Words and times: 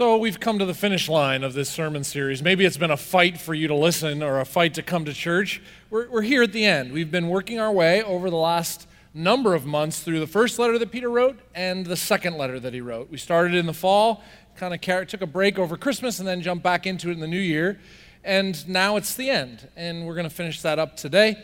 So, 0.00 0.16
we've 0.16 0.40
come 0.40 0.58
to 0.58 0.64
the 0.64 0.72
finish 0.72 1.10
line 1.10 1.44
of 1.44 1.52
this 1.52 1.68
sermon 1.68 2.04
series. 2.04 2.42
Maybe 2.42 2.64
it's 2.64 2.78
been 2.78 2.90
a 2.90 2.96
fight 2.96 3.38
for 3.38 3.52
you 3.52 3.68
to 3.68 3.74
listen 3.74 4.22
or 4.22 4.40
a 4.40 4.46
fight 4.46 4.72
to 4.76 4.82
come 4.82 5.04
to 5.04 5.12
church. 5.12 5.60
We're, 5.90 6.08
we're 6.08 6.22
here 6.22 6.42
at 6.42 6.54
the 6.54 6.64
end. 6.64 6.90
We've 6.90 7.10
been 7.10 7.28
working 7.28 7.60
our 7.60 7.70
way 7.70 8.02
over 8.02 8.30
the 8.30 8.36
last 8.36 8.88
number 9.12 9.54
of 9.54 9.66
months 9.66 10.00
through 10.00 10.20
the 10.20 10.26
first 10.26 10.58
letter 10.58 10.78
that 10.78 10.90
Peter 10.90 11.10
wrote 11.10 11.38
and 11.54 11.84
the 11.84 11.98
second 11.98 12.38
letter 12.38 12.58
that 12.60 12.72
he 12.72 12.80
wrote. 12.80 13.10
We 13.10 13.18
started 13.18 13.54
in 13.54 13.66
the 13.66 13.74
fall, 13.74 14.24
kind 14.56 14.72
of 14.72 15.06
took 15.06 15.20
a 15.20 15.26
break 15.26 15.58
over 15.58 15.76
Christmas, 15.76 16.18
and 16.18 16.26
then 16.26 16.40
jumped 16.40 16.64
back 16.64 16.86
into 16.86 17.10
it 17.10 17.12
in 17.12 17.20
the 17.20 17.28
new 17.28 17.38
year. 17.38 17.78
And 18.24 18.66
now 18.66 18.96
it's 18.96 19.14
the 19.14 19.28
end, 19.28 19.68
and 19.76 20.06
we're 20.06 20.14
going 20.14 20.26
to 20.26 20.34
finish 20.34 20.62
that 20.62 20.78
up 20.78 20.96
today. 20.96 21.36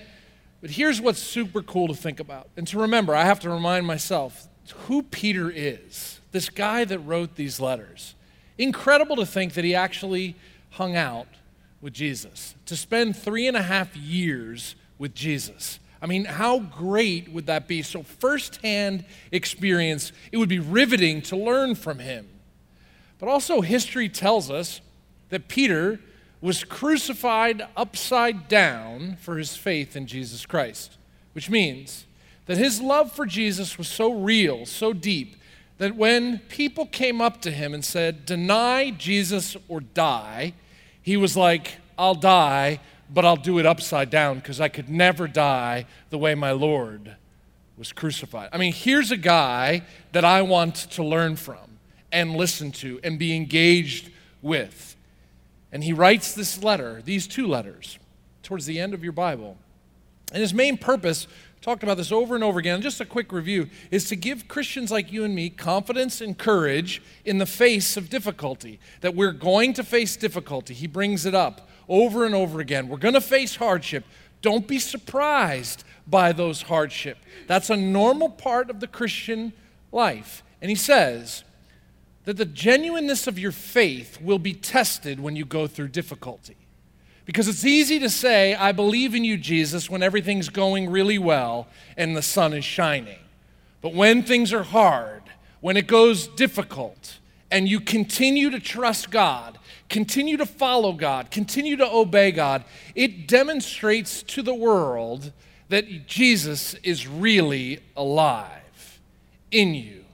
But 0.63 0.71
here's 0.71 0.99
what's 0.99 1.19
super 1.19 1.61
cool 1.61 1.89
to 1.89 1.95
think 1.95 2.21
about 2.21 2.49
and 2.57 2.67
to 2.69 2.79
remember 2.79 3.15
I 3.15 3.27
have 3.27 3.41
to 3.41 3.51
remind 3.51 3.87
myself 3.87 4.49
who 4.87 5.03
Peter 5.03 5.53
is, 5.55 6.21
this 6.33 6.49
guy 6.49 6.87
that 6.87 7.01
wrote 7.01 7.35
these 7.35 7.61
letters. 7.61 8.15
Incredible 8.59 9.17
to 9.17 9.27
think 9.27 9.55
that 9.55 9.65
he 9.65 9.75
actually 9.75 10.37
hung 10.71 10.97
out 10.97 11.29
with 11.81 11.93
Jesus, 11.93 12.55
to 12.67 12.77
spend 12.77 13.17
three 13.17 13.47
and 13.47 13.57
a 13.57 13.63
half 13.63 13.97
years 13.97 14.75
with 14.99 15.15
Jesus. 15.15 15.79
I 16.01 16.07
mean, 16.07 16.25
how 16.25 16.59
great 16.59 17.31
would 17.33 17.47
that 17.47 17.67
be? 17.67 17.83
So, 17.83 18.03
firsthand 18.03 19.05
experience, 19.33 20.13
it 20.33 20.37
would 20.37 20.49
be 20.49 20.59
riveting 20.59 21.23
to 21.23 21.37
learn 21.37 21.75
from 21.75 21.99
him. 21.99 22.29
But 23.19 23.29
also, 23.29 23.61
history 23.61 24.09
tells 24.09 24.51
us 24.51 24.81
that 25.31 25.49
Peter 25.49 26.01
was 26.41 26.65
crucified 26.65 27.67
upside 27.77 28.49
down 28.49 29.17
for 29.21 29.39
his 29.39 29.57
faith 29.57 29.97
in 29.97 30.07
Jesus 30.07 30.45
Christ, 30.45 30.97
which 31.33 31.49
means 31.49 32.07
that 32.45 32.59
his 32.59 32.81
love 32.81 33.11
for 33.11 33.27
Jesus 33.27 33.79
was 33.79 33.89
so 33.89 34.13
real, 34.13 34.67
so 34.67 34.93
deep, 34.93 35.37
that 35.79 35.95
when 35.95 36.39
people 36.49 36.87
came 36.87 37.21
up 37.21 37.41
to 37.43 37.51
him 37.51 37.75
and 37.75 37.85
said, 37.85 38.25
Deny 38.25 38.91
Jesus 38.91 39.57
or 39.69 39.81
die, 39.81 40.55
he 41.03 41.17
was 41.17 41.37
like, 41.37 41.77
I'll 41.99 42.15
die, 42.15 42.81
but 43.13 43.25
I'll 43.25 43.37
do 43.37 43.59
it 43.59 43.67
upside 43.67 44.11
down 44.11 44.39
because 44.39 44.61
I 44.61 44.69
could 44.69 44.89
never 44.89 45.29
die 45.29 45.87
the 46.11 46.19
way 46.19 46.35
my 46.35 46.53
Lord 46.53 47.17
was 47.77 47.93
crucified. 47.93 48.49
I 48.53 48.59
mean, 48.59 48.73
here's 48.73 49.11
a 49.11 49.17
guy 49.17 49.83
that 50.13 50.25
I 50.25 50.43
want 50.43 50.75
to 50.93 51.05
learn 51.05 51.37
from 51.37 51.79
and 52.11 52.37
listen 52.37 52.73
to 52.73 52.99
and 53.05 53.19
be 53.19 53.37
engaged 53.37 54.11
with. 54.41 54.97
And 55.73 55.85
he 55.85 55.93
writes 55.93 56.35
this 56.35 56.63
letter, 56.63 57.03
these 57.05 57.27
two 57.27 57.47
letters, 57.47 57.99
towards 58.43 58.65
the 58.67 58.81
end 58.81 58.95
of 58.95 59.03
your 59.03 59.13
Bible. 59.13 59.59
And 60.33 60.41
his 60.41 60.55
main 60.55 60.79
purpose 60.79 61.27
talked 61.67 61.83
about 61.83 61.97
this 61.97 62.13
over 62.13 62.37
and 62.37 62.45
over 62.45 62.61
again. 62.61 62.81
Just 62.81 63.01
a 63.01 63.05
quick 63.05 63.33
review 63.33 63.69
is 63.91 64.09
to 64.09 64.15
give 64.15 64.47
Christians 64.47 64.93
like 64.93 65.11
you 65.11 65.25
and 65.25 65.35
me 65.35 65.51
confidence 65.51 66.21
and 66.21 66.39
courage 66.39 67.03
in 67.25 67.39
the 67.39 67.45
face 67.45 67.97
of 67.97 68.09
difficulty, 68.09 68.79
that 69.01 69.17
we're 69.17 69.33
going 69.33 69.73
to 69.73 69.83
face 69.83 70.17
difficulty. 70.17 70.75
He 70.75 70.87
brings 70.87 71.27
it 71.27 71.35
up 71.35 71.69
over 71.89 72.25
and 72.25 72.37
over 72.37 72.61
again. 72.61 72.87
We're 72.87 72.99
going 72.99 73.15
to 73.15 73.21
face 73.21 73.57
hardship. 73.57 74.05
Don't 74.43 74.69
be 74.69 74.79
surprised 74.79 75.83
by 76.07 76.31
those 76.31 76.63
hardship. 76.63 77.19
That's 77.49 77.69
a 77.69 77.77
normal 77.77 78.29
part 78.29 78.71
of 78.71 78.79
the 78.79 78.87
Christian 78.87 79.53
life. 79.91 80.45
And 80.63 80.71
he 80.71 80.77
says 80.77 81.43
that 82.27 82.37
the 82.37 82.45
genuineness 82.45 83.27
of 83.27 83.41
your 83.41 83.51
faith 83.51 84.21
will 84.21 84.39
be 84.39 84.55
tested 84.55 85.19
when 85.19 85.35
you 85.35 85.45
go 85.45 85.67
through 85.67 85.89
difficulty. 85.89 86.57
Because 87.27 87.49
it's 87.49 87.65
easy 87.65 87.99
to 87.99 88.09
say, 88.09 88.55
I 88.55 88.73
believe 88.73 89.15
in 89.15 89.25
you, 89.25 89.37
Jesus, 89.37 89.91
when 89.91 90.03
everything's 90.03 90.49
going 90.49 90.89
really 90.89 91.19
well 91.19 91.67
and 91.97 92.17
the 92.17 92.23
sun 92.23 92.55
is 92.55 92.65
shining. 92.65 93.19
But 93.83 93.93
when 93.93 94.23
things 94.23 94.53
are 94.53 94.63
hard, 94.63 95.23
when 95.61 95.77
it 95.77 95.87
goes 95.87 96.29
difficult, 96.29 97.19
and 97.51 97.69
you 97.69 97.81
continue 97.81 98.51
to 98.51 98.61
trust 98.61 99.11
God, 99.11 99.59
continue 99.89 100.37
to 100.37 100.47
follow 100.47 100.93
God, 100.93 101.31
continue 101.31 101.77
to 101.77 101.89
obey 101.89 102.31
God, 102.31 102.65
it 102.95 103.29
demonstrates 103.29 104.23
to 104.25 104.43
the 104.43 104.55
world 104.55 105.33
that 105.69 106.07
Jesus 106.07 106.75
is 106.83 107.07
really 107.07 107.81
alive 107.97 109.01
in 109.51 109.75
you. 109.75 110.06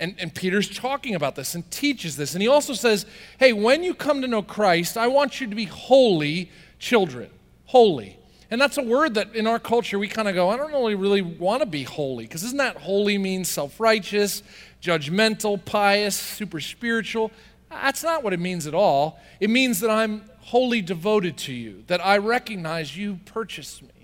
And, 0.00 0.16
and 0.18 0.34
Peter's 0.34 0.68
talking 0.68 1.14
about 1.14 1.36
this 1.36 1.54
and 1.54 1.70
teaches 1.70 2.16
this. 2.16 2.34
And 2.34 2.40
he 2.40 2.48
also 2.48 2.72
says, 2.72 3.04
hey, 3.38 3.52
when 3.52 3.84
you 3.84 3.94
come 3.94 4.22
to 4.22 4.26
know 4.26 4.42
Christ, 4.42 4.96
I 4.96 5.06
want 5.08 5.40
you 5.40 5.46
to 5.46 5.54
be 5.54 5.66
holy 5.66 6.50
children. 6.78 7.30
Holy. 7.66 8.18
And 8.50 8.60
that's 8.60 8.78
a 8.78 8.82
word 8.82 9.14
that 9.14 9.34
in 9.36 9.46
our 9.46 9.58
culture 9.58 9.98
we 9.98 10.08
kind 10.08 10.26
of 10.26 10.34
go, 10.34 10.48
I 10.48 10.56
don't 10.56 10.72
really, 10.72 10.94
really 10.94 11.22
want 11.22 11.60
to 11.60 11.66
be 11.66 11.84
holy. 11.84 12.24
Because 12.24 12.42
isn't 12.44 12.56
that 12.56 12.78
holy 12.78 13.18
means 13.18 13.48
self 13.48 13.78
righteous, 13.78 14.42
judgmental, 14.82 15.62
pious, 15.62 16.16
super 16.16 16.60
spiritual? 16.60 17.30
That's 17.70 18.02
not 18.02 18.24
what 18.24 18.32
it 18.32 18.40
means 18.40 18.66
at 18.66 18.74
all. 18.74 19.20
It 19.38 19.50
means 19.50 19.80
that 19.80 19.90
I'm 19.90 20.24
wholly 20.40 20.80
devoted 20.80 21.36
to 21.36 21.52
you, 21.52 21.84
that 21.86 22.04
I 22.04 22.18
recognize 22.18 22.96
you 22.96 23.20
purchased 23.26 23.82
me 23.82 23.99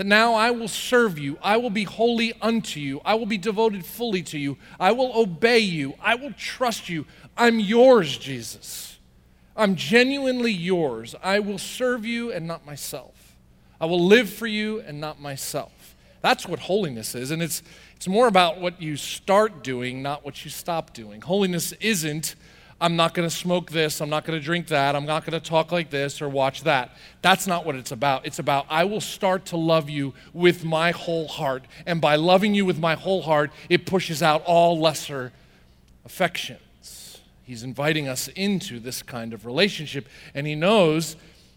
that 0.00 0.06
now 0.06 0.32
I 0.32 0.50
will 0.50 0.66
serve 0.66 1.18
you. 1.18 1.36
I 1.42 1.58
will 1.58 1.68
be 1.68 1.84
holy 1.84 2.32
unto 2.40 2.80
you. 2.80 3.02
I 3.04 3.16
will 3.16 3.26
be 3.26 3.36
devoted 3.36 3.84
fully 3.84 4.22
to 4.22 4.38
you. 4.38 4.56
I 4.80 4.92
will 4.92 5.12
obey 5.14 5.58
you. 5.58 5.92
I 6.00 6.14
will 6.14 6.32
trust 6.32 6.88
you. 6.88 7.04
I'm 7.36 7.60
yours, 7.60 8.16
Jesus. 8.16 8.98
I'm 9.54 9.76
genuinely 9.76 10.52
yours. 10.52 11.14
I 11.22 11.40
will 11.40 11.58
serve 11.58 12.06
you 12.06 12.32
and 12.32 12.46
not 12.46 12.64
myself. 12.64 13.36
I 13.78 13.84
will 13.84 14.02
live 14.02 14.30
for 14.30 14.46
you 14.46 14.80
and 14.80 15.02
not 15.02 15.20
myself. 15.20 15.94
That's 16.22 16.48
what 16.48 16.60
holiness 16.60 17.14
is. 17.14 17.30
And 17.30 17.42
it's, 17.42 17.62
it's 17.94 18.08
more 18.08 18.26
about 18.26 18.58
what 18.58 18.80
you 18.80 18.96
start 18.96 19.62
doing, 19.62 20.00
not 20.00 20.24
what 20.24 20.46
you 20.46 20.50
stop 20.50 20.94
doing. 20.94 21.20
Holiness 21.20 21.72
isn't 21.72 22.36
I'm 22.80 22.96
not 22.96 23.12
going 23.12 23.28
to 23.28 23.34
smoke 23.34 23.70
this, 23.70 24.00
I'm 24.00 24.08
not 24.08 24.24
going 24.24 24.38
to 24.38 24.44
drink 24.44 24.68
that, 24.68 24.96
I'm 24.96 25.04
not 25.04 25.26
going 25.26 25.38
to 25.38 25.46
talk 25.46 25.70
like 25.70 25.90
this 25.90 26.22
or 26.22 26.28
watch 26.30 26.62
that. 26.62 26.96
That's 27.20 27.46
not 27.46 27.66
what 27.66 27.76
it's 27.76 27.92
about. 27.92 28.24
It's 28.24 28.38
about 28.38 28.64
I 28.70 28.84
will 28.84 29.02
start 29.02 29.44
to 29.46 29.58
love 29.58 29.90
you 29.90 30.14
with 30.32 30.64
my 30.64 30.92
whole 30.92 31.28
heart. 31.28 31.64
And 31.84 32.00
by 32.00 32.16
loving 32.16 32.54
you 32.54 32.64
with 32.64 32.78
my 32.78 32.94
whole 32.94 33.22
heart, 33.22 33.50
it 33.68 33.84
pushes 33.84 34.22
out 34.22 34.42
all 34.46 34.80
lesser 34.80 35.32
affections. 36.06 37.20
He's 37.44 37.62
inviting 37.62 38.08
us 38.08 38.28
into 38.28 38.80
this 38.80 39.02
kind 39.02 39.34
of 39.34 39.44
relationship. 39.44 40.08
And 40.34 40.46
he 40.46 40.54
knows 40.54 41.16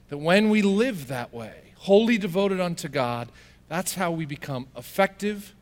that 0.10 0.18
when 0.18 0.50
we 0.50 0.62
live 0.62 1.08
that 1.08 1.34
way, 1.34 1.74
wholly 1.78 2.18
devoted 2.18 2.60
unto 2.60 2.90
God, 2.90 3.30
that's 3.70 3.96
how 3.96 4.12
we 4.12 4.26
become 4.26 4.68
effective 4.76 5.54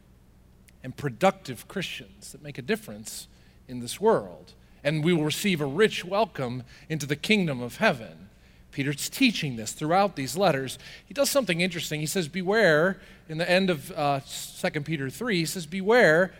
and 0.83 0.95
productive 0.97 1.67
Christians 1.67 2.31
that 2.31 2.41
make 2.41 2.57
a 2.57 2.63
difference 2.63 3.27
in 3.67 3.79
this 3.79 4.01
world 4.01 4.53
and 4.83 5.03
we 5.03 5.13
will 5.13 5.23
receive 5.23 5.61
a 5.61 5.65
rich 5.65 6.03
welcome 6.03 6.63
into 6.89 7.05
the 7.05 7.15
kingdom 7.15 7.61
of 7.61 7.77
heaven. 7.77 8.29
Peter's 8.71 9.09
teaching 9.09 9.57
this 9.57 9.73
throughout 9.73 10.15
these 10.15 10.37
letters. 10.37 10.79
He 11.05 11.13
does 11.13 11.29
something 11.29 11.61
interesting. 11.61 11.99
He 11.99 12.05
says, 12.05 12.27
Beware, 12.27 12.99
in 13.27 13.37
the 13.37 13.49
end 13.49 13.69
of 13.69 13.91
uh, 13.91 14.21
2 14.21 14.81
Peter 14.81 15.09
3, 15.09 15.37
he 15.37 15.45
says, 15.45 15.65
Beware, 15.65 16.33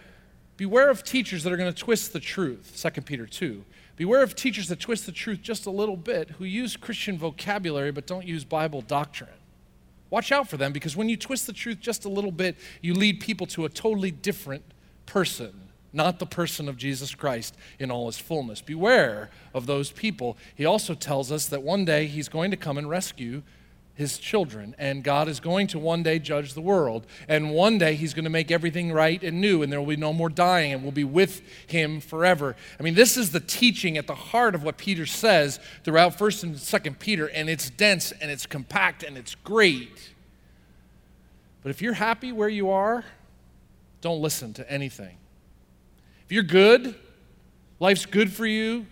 beware 0.58 0.90
of 0.90 1.04
teachers 1.04 1.44
that 1.44 1.52
are 1.52 1.58
going 1.58 1.72
to 1.72 1.78
twist 1.78 2.14
the 2.14 2.20
truth. 2.20 2.82
2 2.82 3.02
Peter 3.02 3.26
2. 3.26 3.64
Beware 3.98 4.24
of 4.24 4.36
teachers 4.36 4.70
that 4.70 4.80
twist 4.80 5.06
the 5.06 5.12
truth 5.12 5.42
just 5.42 5.66
a 5.66 5.72
little 5.72 5.98
bit, 5.98 6.32
who 6.32 6.46
use 6.46 6.78
Christian 6.78 7.18
vocabulary 7.18 7.92
but 7.92 8.08
don't 8.08 8.26
use 8.26 8.44
Bible 8.44 8.82
doctrine. 8.82 9.30
Watch 10.10 10.32
out 10.32 10.50
for 10.50 10.58
them 10.58 10.74
because 10.74 10.96
when 10.96 11.08
you 11.08 11.18
twist 11.18 11.48
the 11.48 11.54
truth 11.54 11.80
just 11.80 12.04
a 12.04 12.10
little 12.10 12.32
bit, 12.32 12.58
you 12.82 12.94
lead 12.94 13.20
people 13.20 13.48
to 13.48 13.66
a 13.66 13.70
totally 13.70 14.12
different 14.12 14.64
person 15.06 15.71
not 15.94 16.20
the 16.20 16.26
person 16.26 16.70
of 16.70 16.78
Jesus 16.78 17.16
Christ 17.16 17.56
in 17.80 17.92
all 17.92 18.06
his 18.06 18.18
fullness. 18.18 18.62
Beware 18.62 19.30
of 19.54 19.66
those 19.66 19.92
people. 19.92 20.38
He 20.56 20.66
also 20.66 20.94
tells 20.94 21.32
us 21.32 21.48
that 21.48 21.64
one 21.64 21.86
day 21.86 22.08
he's 22.08 22.30
going 22.30 22.52
to 22.52 22.58
come 22.58 22.78
and 22.78 22.90
rescue 22.90 23.44
his 23.94 24.18
children, 24.18 24.74
and 24.80 25.04
God 25.04 25.28
is 25.28 25.40
going 25.40 25.68
to 25.68 25.80
one 25.80 26.02
day 26.02 26.18
judge 26.18 26.54
the 26.54 26.62
world. 26.62 27.06
And 27.28 27.52
one 27.52 27.78
day 27.78 27.96
he's 27.96 28.14
going 28.14 28.24
to 28.24 28.32
make 28.32 28.50
everything 28.50 28.92
right 28.92 29.22
and 29.22 29.42
new, 29.42 29.62
and 29.62 29.72
there 29.72 29.80
will 29.80 29.88
be 29.88 29.98
no 29.98 30.14
more 30.14 30.30
dying, 30.30 30.74
and 30.74 30.82
we'll 30.82 30.92
be 30.94 31.04
with 31.04 31.42
him 31.68 32.00
forever. 32.00 32.56
I 32.80 32.84
mean, 32.84 32.96
this 32.96 33.18
is 33.18 33.32
the 33.32 33.40
teaching 33.40 33.98
at 33.98 34.08
the 34.08 34.16
heart 34.16 34.56
of 34.56 34.64
what 34.64 34.78
Peter 34.78 35.06
says 35.06 35.60
throughout 35.84 36.18
1st 36.18 36.44
and 36.44 36.56
2nd 36.56 37.00
Peter, 37.00 37.28
and 37.28 37.50
it's 37.50 37.70
dense 37.70 38.12
and 38.14 38.32
it's 38.32 38.46
compact 38.46 39.04
and 39.04 39.18
it's 39.18 39.36
great. 39.36 40.14
But 41.62 41.70
if 41.70 41.82
you're 41.82 41.94
happy 41.94 42.32
where 42.32 42.50
you 42.50 42.72
are, 42.72 43.04
don't 44.00 44.22
listen 44.22 44.54
to 44.54 44.72
anything 44.72 45.18
if 46.32 46.36
you're 46.36 46.44
good, 46.44 46.96
life's 47.82 48.06
good 48.06 48.32
for 48.32 48.46
you, 48.46 48.86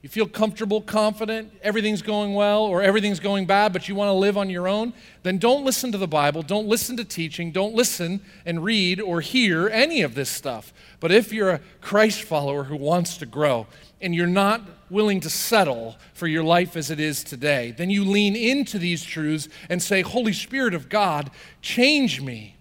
you 0.00 0.08
feel 0.08 0.28
comfortable, 0.28 0.80
confident, 0.80 1.52
everything's 1.60 2.02
going 2.02 2.34
well, 2.34 2.62
or 2.62 2.82
everything's 2.82 3.18
going 3.18 3.46
bad, 3.46 3.72
but 3.72 3.88
you 3.88 3.96
want 3.96 4.10
to 4.10 4.12
live 4.12 4.38
on 4.38 4.48
your 4.48 4.68
own, 4.68 4.92
then 5.24 5.38
don't 5.38 5.64
listen 5.64 5.90
to 5.90 5.98
the 5.98 6.06
Bible. 6.06 6.40
Don't 6.40 6.68
listen 6.68 6.96
to 6.98 7.04
teaching. 7.04 7.50
Don't 7.50 7.74
listen 7.74 8.20
and 8.46 8.62
read 8.62 9.00
or 9.00 9.20
hear 9.20 9.68
any 9.70 10.02
of 10.02 10.14
this 10.14 10.30
stuff. 10.30 10.72
But 11.00 11.10
if 11.10 11.32
you're 11.32 11.50
a 11.50 11.60
Christ 11.80 12.22
follower 12.22 12.62
who 12.62 12.76
wants 12.76 13.16
to 13.16 13.26
grow 13.26 13.66
and 14.00 14.14
you're 14.14 14.28
not 14.28 14.60
willing 14.88 15.18
to 15.22 15.30
settle 15.30 15.96
for 16.14 16.28
your 16.28 16.44
life 16.44 16.76
as 16.76 16.92
it 16.92 17.00
is 17.00 17.24
today, 17.24 17.74
then 17.76 17.90
you 17.90 18.04
lean 18.04 18.36
into 18.36 18.78
these 18.78 19.02
truths 19.02 19.48
and 19.68 19.82
say, 19.82 20.02
Holy 20.02 20.32
Spirit 20.32 20.74
of 20.74 20.88
God, 20.88 21.32
change 21.60 22.20
me. 22.20 22.54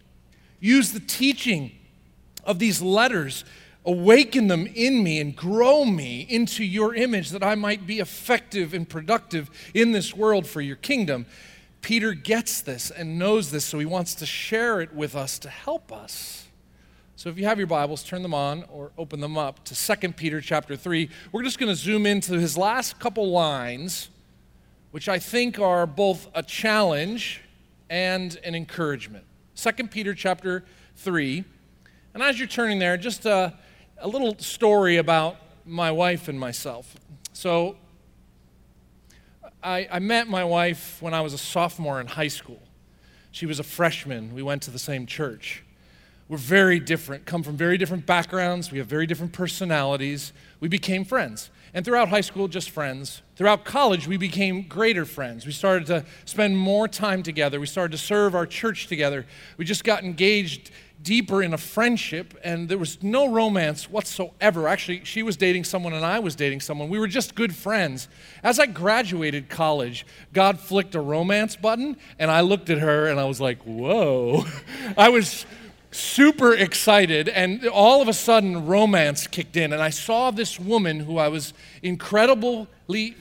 Use 0.59 0.91
the 0.91 1.01
teaching 1.01 1.71
of 2.43 2.57
these 2.57 2.81
letters 2.81 3.45
Awaken 3.87 4.49
them 4.49 4.67
in 4.75 5.01
me 5.01 5.19
and 5.21 5.33
grow 5.33 5.85
me 5.85 6.27
into 6.29 6.63
your 6.63 6.93
image 6.93 7.29
that 7.29 7.41
I 7.41 7.55
might 7.55 7.87
be 7.87 7.99
effective 7.99 8.73
and 8.73 8.87
productive 8.87 9.49
in 9.73 9.93
this 9.93 10.13
world 10.13 10.45
for 10.45 10.59
your 10.59 10.75
kingdom. 10.75 11.25
Peter 11.81 12.13
gets 12.13 12.59
this 12.59 12.91
and 12.91 13.17
knows 13.17 13.49
this, 13.49 13.63
so 13.63 13.79
he 13.79 13.85
wants 13.85 14.13
to 14.15 14.25
share 14.25 14.81
it 14.81 14.93
with 14.93 15.15
us 15.15 15.39
to 15.39 15.49
help 15.49 15.93
us. 15.93 16.47
So 17.15 17.29
if 17.29 17.39
you 17.39 17.45
have 17.45 17.57
your 17.57 17.67
Bibles, 17.67 18.03
turn 18.03 18.23
them 18.23 18.33
on 18.33 18.65
or 18.69 18.91
open 18.97 19.21
them 19.21 19.37
up 19.37 19.63
to 19.63 19.73
2 19.73 20.11
Peter 20.11 20.41
chapter 20.41 20.75
3. 20.75 21.09
We're 21.31 21.43
just 21.43 21.57
going 21.57 21.71
to 21.71 21.75
zoom 21.75 22.05
into 22.05 22.33
his 22.33 22.57
last 22.57 22.99
couple 22.99 23.31
lines, 23.31 24.09
which 24.91 25.07
I 25.07 25.17
think 25.17 25.59
are 25.59 25.87
both 25.87 26.27
a 26.35 26.43
challenge 26.43 27.41
and 27.89 28.37
an 28.43 28.53
encouragement. 28.53 29.23
2 29.55 29.87
Peter 29.87 30.13
chapter 30.13 30.65
3. 30.97 31.45
And 32.13 32.21
as 32.21 32.37
you're 32.37 32.49
turning 32.49 32.79
there, 32.79 32.97
just 32.97 33.25
a, 33.25 33.53
a 33.99 34.07
little 34.07 34.37
story 34.37 34.97
about 34.97 35.37
my 35.65 35.91
wife 35.91 36.27
and 36.27 36.39
myself. 36.39 36.95
So 37.33 37.77
I, 39.63 39.87
I 39.91 39.99
met 39.99 40.27
my 40.27 40.43
wife 40.43 41.01
when 41.01 41.13
I 41.13 41.21
was 41.21 41.33
a 41.33 41.37
sophomore 41.37 41.99
in 41.99 42.07
high 42.07 42.27
school. 42.27 42.61
She 43.31 43.45
was 43.45 43.59
a 43.59 43.63
freshman. 43.63 44.33
We 44.33 44.41
went 44.41 44.61
to 44.63 44.71
the 44.71 44.79
same 44.79 45.05
church. 45.05 45.63
We're 46.29 46.37
very 46.37 46.79
different, 46.79 47.25
come 47.25 47.41
from 47.41 47.55
very 47.55 47.77
different 47.77 48.05
backgrounds. 48.05 48.71
We 48.71 48.79
have 48.79 48.87
very 48.87 49.07
different 49.07 49.33
personalities. 49.33 50.33
We 50.59 50.67
became 50.67 51.05
friends. 51.05 51.49
And 51.73 51.85
throughout 51.85 52.09
high 52.09 52.21
school, 52.21 52.47
just 52.47 52.69
friends. 52.69 53.21
Throughout 53.35 53.63
college, 53.63 54.07
we 54.07 54.17
became 54.17 54.63
greater 54.63 55.05
friends. 55.05 55.45
We 55.45 55.51
started 55.51 55.85
to 55.87 56.05
spend 56.25 56.57
more 56.57 56.87
time 56.87 57.23
together. 57.23 57.59
We 57.59 57.67
started 57.67 57.91
to 57.91 57.97
serve 57.97 58.35
our 58.35 58.45
church 58.45 58.87
together. 58.87 59.25
We 59.57 59.65
just 59.65 59.83
got 59.83 60.03
engaged 60.03 60.71
deeper 61.01 61.41
in 61.43 61.53
a 61.53 61.57
friendship, 61.57 62.37
and 62.43 62.69
there 62.69 62.77
was 62.77 63.01
no 63.03 63.29
romance 63.29 63.89
whatsoever. 63.89 64.67
Actually, 64.67 65.03
she 65.05 65.23
was 65.23 65.37
dating 65.37 65.63
someone 65.63 65.93
and 65.93 66.05
I 66.05 66.19
was 66.19 66.35
dating 66.35 66.61
someone. 66.61 66.89
We 66.89 66.99
were 66.99 67.07
just 67.07 67.35
good 67.35 67.55
friends. 67.55 68.07
As 68.43 68.59
I 68.59 68.65
graduated 68.65 69.49
college, 69.49 70.05
God 70.33 70.59
flicked 70.59 70.95
a 70.95 71.01
romance 71.01 71.55
button, 71.55 71.97
and 72.19 72.31
I 72.31 72.41
looked 72.41 72.69
at 72.69 72.79
her 72.79 73.07
and 73.07 73.19
I 73.19 73.25
was 73.25 73.39
like, 73.39 73.61
whoa. 73.63 74.45
I 74.97 75.09
was 75.09 75.45
super 75.91 76.53
excited, 76.53 77.29
and 77.29 77.65
all 77.67 78.01
of 78.01 78.07
a 78.07 78.13
sudden, 78.13 78.65
romance 78.65 79.25
kicked 79.25 79.55
in, 79.55 79.73
and 79.73 79.81
I 79.81 79.89
saw 79.89 80.31
this 80.31 80.59
woman 80.59 80.99
who 80.99 81.17
I 81.17 81.29
was 81.29 81.53
incredibly 81.81 82.67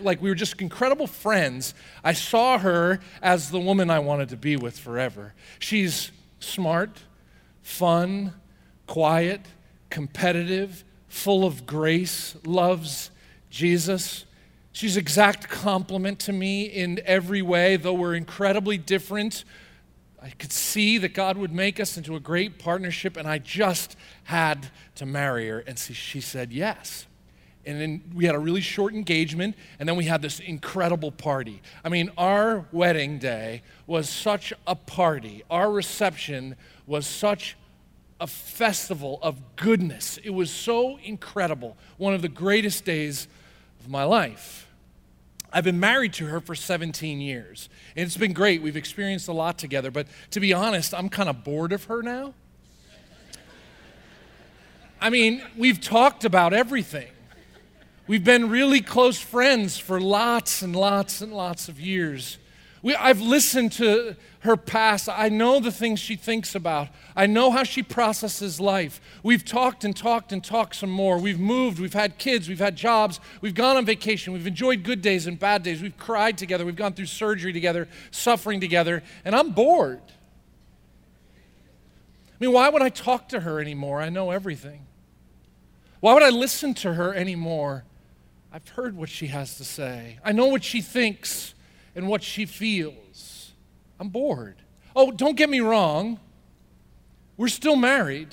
like 0.00 0.22
we 0.22 0.28
were 0.28 0.34
just 0.34 0.60
incredible 0.60 1.06
friends. 1.06 1.74
I 2.04 2.12
saw 2.12 2.58
her 2.58 3.00
as 3.22 3.50
the 3.50 3.60
woman 3.60 3.90
I 3.90 3.98
wanted 3.98 4.28
to 4.30 4.36
be 4.36 4.56
with 4.56 4.78
forever. 4.78 5.34
She's 5.58 6.12
smart, 6.40 7.02
fun, 7.66 8.32
quiet, 8.86 9.40
competitive, 9.90 10.84
full 11.08 11.44
of 11.44 11.66
grace, 11.66 12.36
loves 12.46 13.10
Jesus. 13.50 14.24
She's 14.70 14.96
exact 14.96 15.48
complement 15.48 16.20
to 16.20 16.32
me 16.32 16.66
in 16.66 17.00
every 17.04 17.42
way, 17.42 17.76
though 17.76 17.92
we're 17.92 18.14
incredibly 18.14 18.78
different. 18.78 19.44
I 20.22 20.30
could 20.30 20.52
see 20.52 20.96
that 20.98 21.12
God 21.12 21.36
would 21.36 21.52
make 21.52 21.80
us 21.80 21.96
into 21.98 22.14
a 22.14 22.20
great 22.20 22.60
partnership, 22.60 23.16
and 23.16 23.26
I 23.26 23.38
just 23.38 23.96
had 24.24 24.68
to 24.94 25.04
marry 25.04 25.48
her. 25.48 25.58
And 25.58 25.76
she 25.76 26.20
said 26.20 26.52
yes. 26.52 27.06
And 27.64 27.80
then 27.80 28.02
we 28.14 28.26
had 28.26 28.36
a 28.36 28.38
really 28.38 28.60
short 28.60 28.94
engagement, 28.94 29.56
and 29.80 29.88
then 29.88 29.96
we 29.96 30.04
had 30.04 30.22
this 30.22 30.38
incredible 30.38 31.10
party. 31.10 31.60
I 31.82 31.88
mean, 31.88 32.12
our 32.16 32.66
wedding 32.70 33.18
day 33.18 33.62
was 33.88 34.08
such 34.08 34.52
a 34.68 34.76
party. 34.76 35.42
Our 35.50 35.72
reception 35.72 36.54
was 36.86 37.06
such 37.06 37.56
a 38.20 38.26
festival 38.26 39.18
of 39.22 39.56
goodness. 39.56 40.18
It 40.24 40.30
was 40.30 40.50
so 40.50 40.98
incredible. 40.98 41.76
One 41.98 42.14
of 42.14 42.22
the 42.22 42.28
greatest 42.28 42.84
days 42.84 43.28
of 43.80 43.88
my 43.90 44.04
life. 44.04 44.68
I've 45.52 45.64
been 45.64 45.80
married 45.80 46.12
to 46.14 46.26
her 46.26 46.40
for 46.40 46.54
17 46.54 47.20
years, 47.20 47.68
and 47.94 48.04
it's 48.04 48.16
been 48.16 48.32
great. 48.32 48.62
We've 48.62 48.76
experienced 48.76 49.28
a 49.28 49.32
lot 49.32 49.58
together, 49.58 49.90
but 49.90 50.06
to 50.32 50.40
be 50.40 50.52
honest, 50.52 50.92
I'm 50.92 51.08
kind 51.08 51.28
of 51.28 51.44
bored 51.44 51.72
of 51.72 51.84
her 51.84 52.02
now. 52.02 52.34
I 55.00 55.10
mean, 55.10 55.42
we've 55.56 55.80
talked 55.80 56.24
about 56.24 56.52
everything. 56.52 57.08
We've 58.06 58.24
been 58.24 58.50
really 58.50 58.80
close 58.80 59.18
friends 59.18 59.78
for 59.78 60.00
lots 60.00 60.62
and 60.62 60.74
lots 60.74 61.20
and 61.20 61.32
lots 61.32 61.68
of 61.68 61.80
years. 61.80 62.38
We, 62.82 62.94
I've 62.94 63.20
listened 63.20 63.72
to 63.72 64.16
her 64.40 64.56
past. 64.56 65.08
I 65.08 65.28
know 65.28 65.60
the 65.60 65.72
things 65.72 65.98
she 65.98 66.14
thinks 66.14 66.54
about. 66.54 66.88
I 67.16 67.26
know 67.26 67.50
how 67.50 67.64
she 67.64 67.82
processes 67.82 68.60
life. 68.60 69.00
We've 69.22 69.44
talked 69.44 69.84
and 69.84 69.96
talked 69.96 70.32
and 70.32 70.42
talked 70.44 70.76
some 70.76 70.90
more. 70.90 71.18
We've 71.18 71.40
moved. 71.40 71.78
We've 71.80 71.94
had 71.94 72.18
kids. 72.18 72.48
We've 72.48 72.58
had 72.58 72.76
jobs. 72.76 73.18
We've 73.40 73.54
gone 73.54 73.76
on 73.76 73.84
vacation. 73.84 74.32
We've 74.32 74.46
enjoyed 74.46 74.82
good 74.82 75.02
days 75.02 75.26
and 75.26 75.38
bad 75.38 75.62
days. 75.62 75.82
We've 75.82 75.96
cried 75.96 76.38
together. 76.38 76.64
We've 76.64 76.76
gone 76.76 76.92
through 76.92 77.06
surgery 77.06 77.52
together, 77.52 77.88
suffering 78.10 78.60
together. 78.60 79.02
And 79.24 79.34
I'm 79.34 79.50
bored. 79.50 80.02
I 82.38 82.44
mean, 82.44 82.52
why 82.52 82.68
would 82.68 82.82
I 82.82 82.90
talk 82.90 83.30
to 83.30 83.40
her 83.40 83.60
anymore? 83.60 84.00
I 84.00 84.10
know 84.10 84.30
everything. 84.30 84.86
Why 86.00 86.12
would 86.14 86.22
I 86.22 86.28
listen 86.28 86.74
to 86.74 86.94
her 86.94 87.14
anymore? 87.14 87.84
I've 88.52 88.68
heard 88.68 88.96
what 88.96 89.08
she 89.08 89.26
has 89.28 89.56
to 89.56 89.64
say. 89.64 90.18
I 90.22 90.32
know 90.32 90.46
what 90.46 90.62
she 90.62 90.82
thinks 90.82 91.54
and 91.96 92.06
what 92.06 92.22
she 92.22 92.44
feels. 92.44 93.52
I'm 93.98 94.10
bored. 94.10 94.56
Oh, 94.94 95.10
don't 95.10 95.36
get 95.36 95.48
me 95.48 95.60
wrong. 95.60 96.20
We're 97.38 97.48
still 97.48 97.74
married. 97.74 98.28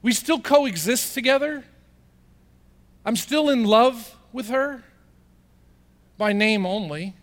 We 0.00 0.12
still 0.12 0.40
coexist 0.40 1.12
together. 1.12 1.64
I'm 3.04 3.16
still 3.16 3.48
in 3.48 3.64
love 3.64 4.16
with 4.32 4.48
her 4.48 4.84
by 6.16 6.32
name 6.32 6.64
only. 6.64 7.14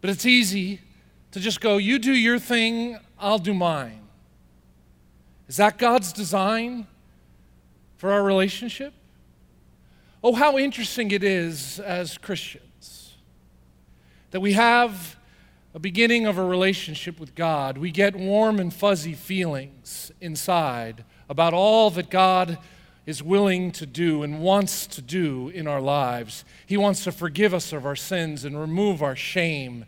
But 0.00 0.10
it's 0.10 0.24
easy 0.24 0.80
to 1.32 1.40
just 1.40 1.60
go, 1.60 1.76
you 1.76 1.98
do 1.98 2.12
your 2.12 2.38
thing, 2.38 2.96
I'll 3.18 3.38
do 3.38 3.52
mine. 3.52 4.00
Is 5.48 5.56
that 5.56 5.78
God's 5.78 6.12
design 6.12 6.86
for 7.96 8.12
our 8.12 8.22
relationship? 8.22 8.94
Oh, 10.22 10.34
how 10.34 10.58
interesting 10.58 11.10
it 11.10 11.24
is 11.24 11.80
as 11.80 12.18
Christians 12.18 12.69
that 14.30 14.40
we 14.40 14.52
have 14.52 15.16
a 15.74 15.78
beginning 15.78 16.26
of 16.26 16.38
a 16.38 16.44
relationship 16.44 17.20
with 17.20 17.34
God. 17.34 17.78
We 17.78 17.90
get 17.90 18.16
warm 18.16 18.58
and 18.58 18.72
fuzzy 18.72 19.14
feelings 19.14 20.10
inside 20.20 21.04
about 21.28 21.54
all 21.54 21.90
that 21.90 22.10
God 22.10 22.58
is 23.06 23.22
willing 23.22 23.70
to 23.72 23.86
do 23.86 24.22
and 24.22 24.40
wants 24.40 24.86
to 24.86 25.02
do 25.02 25.48
in 25.48 25.66
our 25.66 25.80
lives. 25.80 26.44
He 26.66 26.76
wants 26.76 27.04
to 27.04 27.12
forgive 27.12 27.54
us 27.54 27.72
of 27.72 27.86
our 27.86 27.96
sins 27.96 28.44
and 28.44 28.58
remove 28.58 29.02
our 29.02 29.16
shame. 29.16 29.86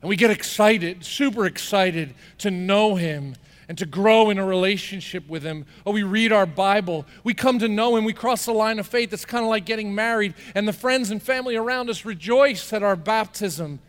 And 0.00 0.08
we 0.08 0.16
get 0.16 0.30
excited, 0.30 1.04
super 1.04 1.46
excited 1.46 2.14
to 2.38 2.50
know 2.50 2.94
Him 2.94 3.36
and 3.68 3.76
to 3.76 3.86
grow 3.86 4.30
in 4.30 4.38
a 4.38 4.44
relationship 4.44 5.28
with 5.28 5.42
Him. 5.42 5.66
Oh, 5.84 5.92
we 5.92 6.02
read 6.02 6.32
our 6.32 6.46
Bible. 6.46 7.04
We 7.22 7.34
come 7.34 7.58
to 7.58 7.68
know 7.68 7.96
Him. 7.96 8.04
We 8.04 8.14
cross 8.14 8.46
the 8.46 8.52
line 8.52 8.78
of 8.78 8.86
faith. 8.86 9.12
It's 9.12 9.26
kind 9.26 9.44
of 9.44 9.50
like 9.50 9.66
getting 9.66 9.94
married, 9.94 10.34
and 10.54 10.66
the 10.66 10.72
friends 10.72 11.10
and 11.10 11.22
family 11.22 11.54
around 11.54 11.90
us 11.90 12.04
rejoice 12.04 12.72
at 12.72 12.82
our 12.82 12.96
baptism. 12.96 13.80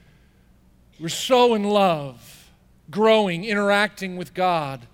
We're 1.00 1.08
so 1.08 1.54
in 1.54 1.64
love, 1.64 2.50
growing, 2.92 3.46
interacting 3.46 4.18
with 4.18 4.34
God. 4.34 4.86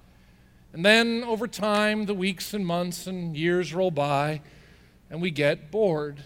And 0.72 0.86
then 0.86 1.24
over 1.24 1.48
time, 1.48 2.06
the 2.06 2.14
weeks 2.14 2.54
and 2.54 2.66
months 2.66 3.08
and 3.08 3.36
years 3.36 3.74
roll 3.74 3.92
by, 3.92 4.42
and 5.10 5.22
we 5.22 5.32
get 5.32 5.72
bored. 5.72 6.22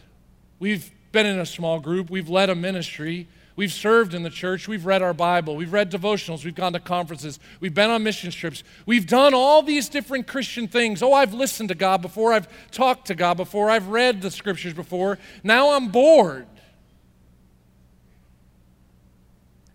We've 0.59 0.91
been 1.11 1.25
in 1.25 1.39
a 1.39 1.45
small 1.45 1.79
group, 1.79 2.09
we've 2.09 2.29
led 2.29 2.49
a 2.49 2.55
ministry. 2.55 3.27
We've 3.59 3.73
served 3.73 4.13
in 4.13 4.23
the 4.23 4.29
church. 4.29 4.69
We've 4.69 4.85
read 4.85 5.01
our 5.01 5.13
Bible. 5.13 5.57
We've 5.57 5.73
read 5.73 5.91
devotionals. 5.91 6.45
We've 6.45 6.55
gone 6.55 6.71
to 6.71 6.79
conferences. 6.79 7.41
We've 7.59 7.73
been 7.73 7.89
on 7.89 8.03
mission 8.03 8.31
trips. 8.31 8.63
We've 8.85 9.05
done 9.05 9.33
all 9.33 9.61
these 9.61 9.89
different 9.89 10.27
Christian 10.27 10.69
things. 10.69 11.03
Oh, 11.03 11.11
I've 11.11 11.33
listened 11.33 11.67
to 11.67 11.75
God 11.75 12.01
before. 12.01 12.31
I've 12.31 12.47
talked 12.71 13.07
to 13.07 13.15
God 13.15 13.35
before. 13.35 13.69
I've 13.69 13.89
read 13.89 14.21
the 14.21 14.31
scriptures 14.31 14.73
before. 14.73 15.19
Now 15.43 15.71
I'm 15.71 15.89
bored. 15.89 16.47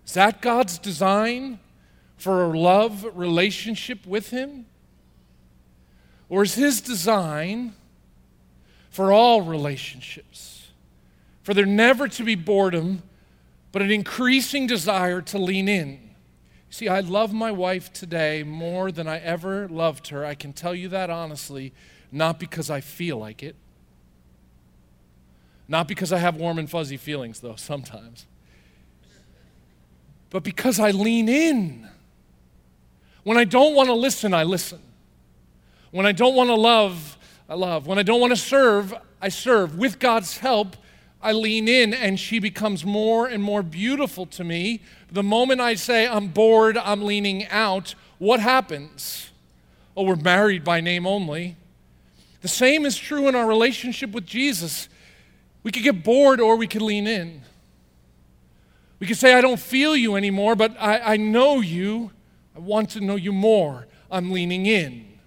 Is 0.07 0.15
that 0.15 0.41
God's 0.41 0.79
design 0.79 1.59
for 2.17 2.45
a 2.45 2.59
love 2.59 3.07
relationship 3.15 4.07
with 4.07 4.31
Him? 4.31 4.65
Or 6.31 6.43
is 6.43 6.55
His 6.55 6.81
design 6.81 7.75
for 8.89 9.13
all 9.13 9.43
relationships? 9.43 10.69
For 11.43 11.53
there 11.53 11.67
never 11.67 12.09
to 12.09 12.25
be 12.25 12.35
boredom 12.35 13.03
but 13.75 13.83
an 13.83 13.91
increasing 13.91 14.69
desire 14.69 15.21
to 15.21 15.37
lean 15.37 15.69
in. 15.69 15.99
See, 16.71 16.87
I 16.87 17.01
love 17.01 17.33
my 17.33 17.51
wife 17.51 17.93
today 17.93 18.45
more 18.45 18.93
than 18.93 19.09
I 19.09 19.19
ever 19.19 19.67
loved 19.67 20.09
her. 20.11 20.25
I 20.25 20.37
can 20.37 20.53
tell 20.53 20.77
you 20.77 20.89
that 20.91 21.11
honestly, 21.11 21.73
not 22.13 22.39
because 22.39 22.71
I 22.71 22.81
feel 22.81 23.19
like 23.19 23.43
it. 23.43 23.57
Not 25.67 25.89
because 25.89 26.13
I 26.13 26.19
have 26.19 26.37
warm 26.37 26.61
and 26.61 26.71
fuzzy 26.71 26.97
feelings, 26.97 27.41
though, 27.41 27.57
sometimes. 27.57 28.27
But 30.31 30.45
because 30.45 30.79
I 30.79 30.93
lean 30.93 31.29
in. 31.29 31.89
When 33.25 33.37
I 33.37 33.43
don't 33.43 33.75
want 33.75 33.89
to 33.89 33.95
listen, 33.95 34.33
I 34.33 34.45
listen. 34.45 34.81
When 35.91 36.07
I 36.07 36.13
don't 36.13 36.37
want 36.37 36.49
to 36.49 36.55
love, 36.55 37.19
I 37.49 37.55
love. 37.55 37.89
When 37.89 37.99
I 37.99 38.05
don't 38.05 38.21
want 38.21 38.31
to 38.31 38.41
serve, 38.41 38.95
I 39.21 39.31
serve. 39.31 39.77
With 39.77 39.99
God's 39.99 40.39
help, 40.39 40.77
I 41.25 41.33
lean 41.33 41.69
in 41.69 41.95
and 41.95 42.21
she 42.21 42.39
becomes 42.39 42.85
more 42.85 43.27
and 43.27 43.43
more 43.43 43.63
beautiful 43.63 44.27
to 44.27 44.45
me. 44.45 44.83
The 45.11 45.23
moment 45.23 45.59
I 45.59 45.75
say 45.75 46.07
I'm 46.07 46.29
bored, 46.29 46.77
I'm 46.77 47.03
leaning 47.03 47.47
out, 47.49 47.95
what 48.19 48.41
happens? 48.41 49.31
Oh, 49.97 50.05
we're 50.05 50.17
married 50.17 50.65
by 50.65 50.83
name 50.83 51.07
only. 51.07 51.57
The 52.43 52.49
same 52.49 52.85
is 52.85 52.99
true 52.99 53.27
in 53.27 53.35
our 53.35 53.47
relationship 53.47 54.11
with 54.11 54.27
Jesus. 54.27 54.91
We 55.63 55.73
could 55.73 55.83
get 55.83 56.05
bored 56.05 56.41
or 56.41 56.57
we 56.57 56.67
could 56.67 56.83
lean 56.83 57.07
in. 57.07 57.41
We 58.99 59.07
could 59.07 59.17
say, 59.17 59.33
I 59.33 59.41
don't 59.41 59.59
feel 59.59 59.97
you 59.97 60.17
anymore, 60.17 60.55
but 60.55 60.77
I, 60.79 61.15
I 61.15 61.17
know 61.17 61.63
you. 61.63 62.11
I 62.55 62.59
want 62.59 62.91
to 62.91 63.01
know 63.01 63.17
you 63.17 63.33
more. 63.33 63.87
I'm 64.11 64.31
leaning 64.31 64.67
in. 64.67 65.19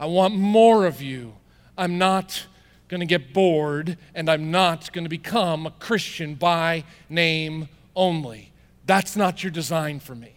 I 0.00 0.06
want 0.06 0.34
more 0.34 0.86
of 0.86 1.02
you. 1.02 1.34
I'm 1.76 1.98
not 1.98 2.46
going 2.88 3.00
to 3.00 3.06
get 3.06 3.32
bored, 3.32 3.96
and 4.14 4.28
I'm 4.28 4.50
not 4.50 4.92
going 4.92 5.04
to 5.04 5.10
become 5.10 5.66
a 5.66 5.70
Christian 5.70 6.34
by 6.34 6.84
name 7.08 7.68
only. 7.96 8.52
That's 8.86 9.16
not 9.16 9.42
your 9.42 9.50
design 9.50 10.00
for 10.00 10.14
me. 10.14 10.34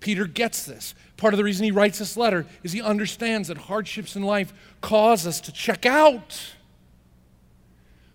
Peter 0.00 0.26
gets 0.26 0.64
this. 0.64 0.94
Part 1.16 1.32
of 1.32 1.38
the 1.38 1.44
reason 1.44 1.64
he 1.64 1.70
writes 1.70 1.98
this 1.98 2.16
letter 2.16 2.46
is 2.62 2.72
he 2.72 2.82
understands 2.82 3.48
that 3.48 3.56
hardships 3.56 4.16
in 4.16 4.22
life 4.22 4.52
cause 4.80 5.26
us 5.26 5.40
to 5.42 5.52
check 5.52 5.86
out, 5.86 6.54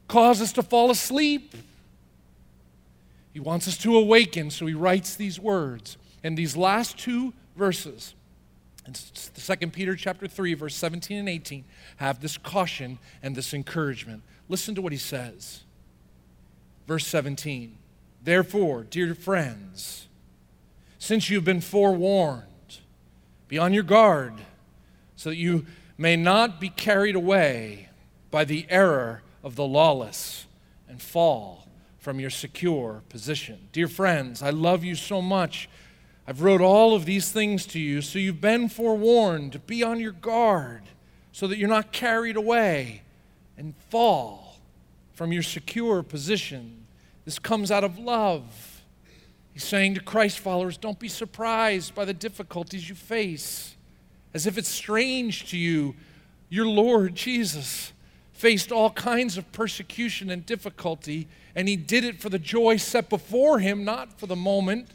cause 0.07 0.41
us 0.41 0.51
to 0.53 0.63
fall 0.63 0.91
asleep. 0.91 1.55
He 3.33 3.39
wants 3.39 3.67
us 3.67 3.77
to 3.79 3.95
awaken, 3.95 4.51
so 4.51 4.65
he 4.65 4.73
writes 4.73 5.15
these 5.15 5.39
words. 5.39 5.97
And 6.23 6.37
these 6.37 6.57
last 6.57 6.97
two 6.97 7.33
verses, 7.55 8.15
in 8.87 8.93
2 9.57 9.67
Peter 9.67 9.95
chapter 9.95 10.27
3, 10.27 10.53
verse 10.53 10.75
17 10.75 11.17
and 11.17 11.29
18, 11.29 11.65
have 11.97 12.21
this 12.21 12.37
caution 12.37 12.99
and 13.21 13.35
this 13.35 13.53
encouragement. 13.53 14.23
Listen 14.47 14.73
to 14.75 14.81
what 14.81 14.91
he 14.91 14.97
says. 14.97 15.63
Verse 16.87 17.05
17. 17.05 17.77
Therefore, 18.23 18.83
dear 18.83 19.13
friends, 19.13 20.07
since 20.99 21.29
you've 21.29 21.45
been 21.45 21.61
forewarned, 21.61 22.43
be 23.47 23.57
on 23.57 23.73
your 23.73 23.83
guard 23.83 24.33
so 25.15 25.29
that 25.29 25.35
you 25.35 25.65
may 25.97 26.15
not 26.15 26.59
be 26.59 26.69
carried 26.69 27.15
away 27.15 27.89
by 28.31 28.45
the 28.45 28.65
error 28.69 29.21
of 29.43 29.55
the 29.55 29.65
lawless 29.65 30.45
and 30.87 31.01
fall 31.01 31.67
from 31.97 32.19
your 32.19 32.29
secure 32.29 33.01
position. 33.09 33.67
Dear 33.71 33.87
friends, 33.87 34.41
I 34.41 34.49
love 34.49 34.83
you 34.83 34.95
so 34.95 35.21
much. 35.21 35.69
I've 36.27 36.41
wrote 36.41 36.59
all 36.59 36.93
of 36.93 37.05
these 37.05 37.31
things 37.31 37.65
to 37.67 37.79
you, 37.79 38.01
so 38.01 38.19
you've 38.19 38.41
been 38.41 38.67
forewarned. 38.67 39.65
Be 39.65 39.81
on 39.81 39.99
your 39.99 40.11
guard 40.11 40.83
so 41.31 41.47
that 41.47 41.57
you're 41.57 41.69
not 41.69 41.93
carried 41.93 42.35
away 42.35 43.01
and 43.57 43.73
fall 43.89 44.59
from 45.13 45.31
your 45.31 45.41
secure 45.41 46.03
position. 46.03 46.85
This 47.23 47.39
comes 47.39 47.71
out 47.71 47.85
of 47.85 47.97
love. 47.97 48.83
He's 49.53 49.63
saying 49.63 49.95
to 49.95 50.01
Christ 50.01 50.39
followers, 50.39 50.77
don't 50.77 50.99
be 50.99 51.07
surprised 51.07 51.95
by 51.95 52.03
the 52.03 52.13
difficulties 52.13 52.89
you 52.89 52.95
face, 52.95 53.75
as 54.33 54.45
if 54.45 54.57
it's 54.57 54.67
strange 54.67 55.49
to 55.51 55.57
you. 55.57 55.95
Your 56.49 56.67
Lord 56.67 57.15
Jesus 57.15 57.93
faced 58.33 58.71
all 58.71 58.91
kinds 58.91 59.37
of 59.37 59.49
persecution 59.53 60.29
and 60.29 60.45
difficulty, 60.45 61.27
and 61.55 61.69
he 61.69 61.77
did 61.77 62.03
it 62.03 62.19
for 62.19 62.29
the 62.29 62.37
joy 62.37 62.75
set 62.75 63.09
before 63.09 63.59
him, 63.59 63.85
not 63.85 64.19
for 64.19 64.27
the 64.27 64.35
moment. 64.35 64.89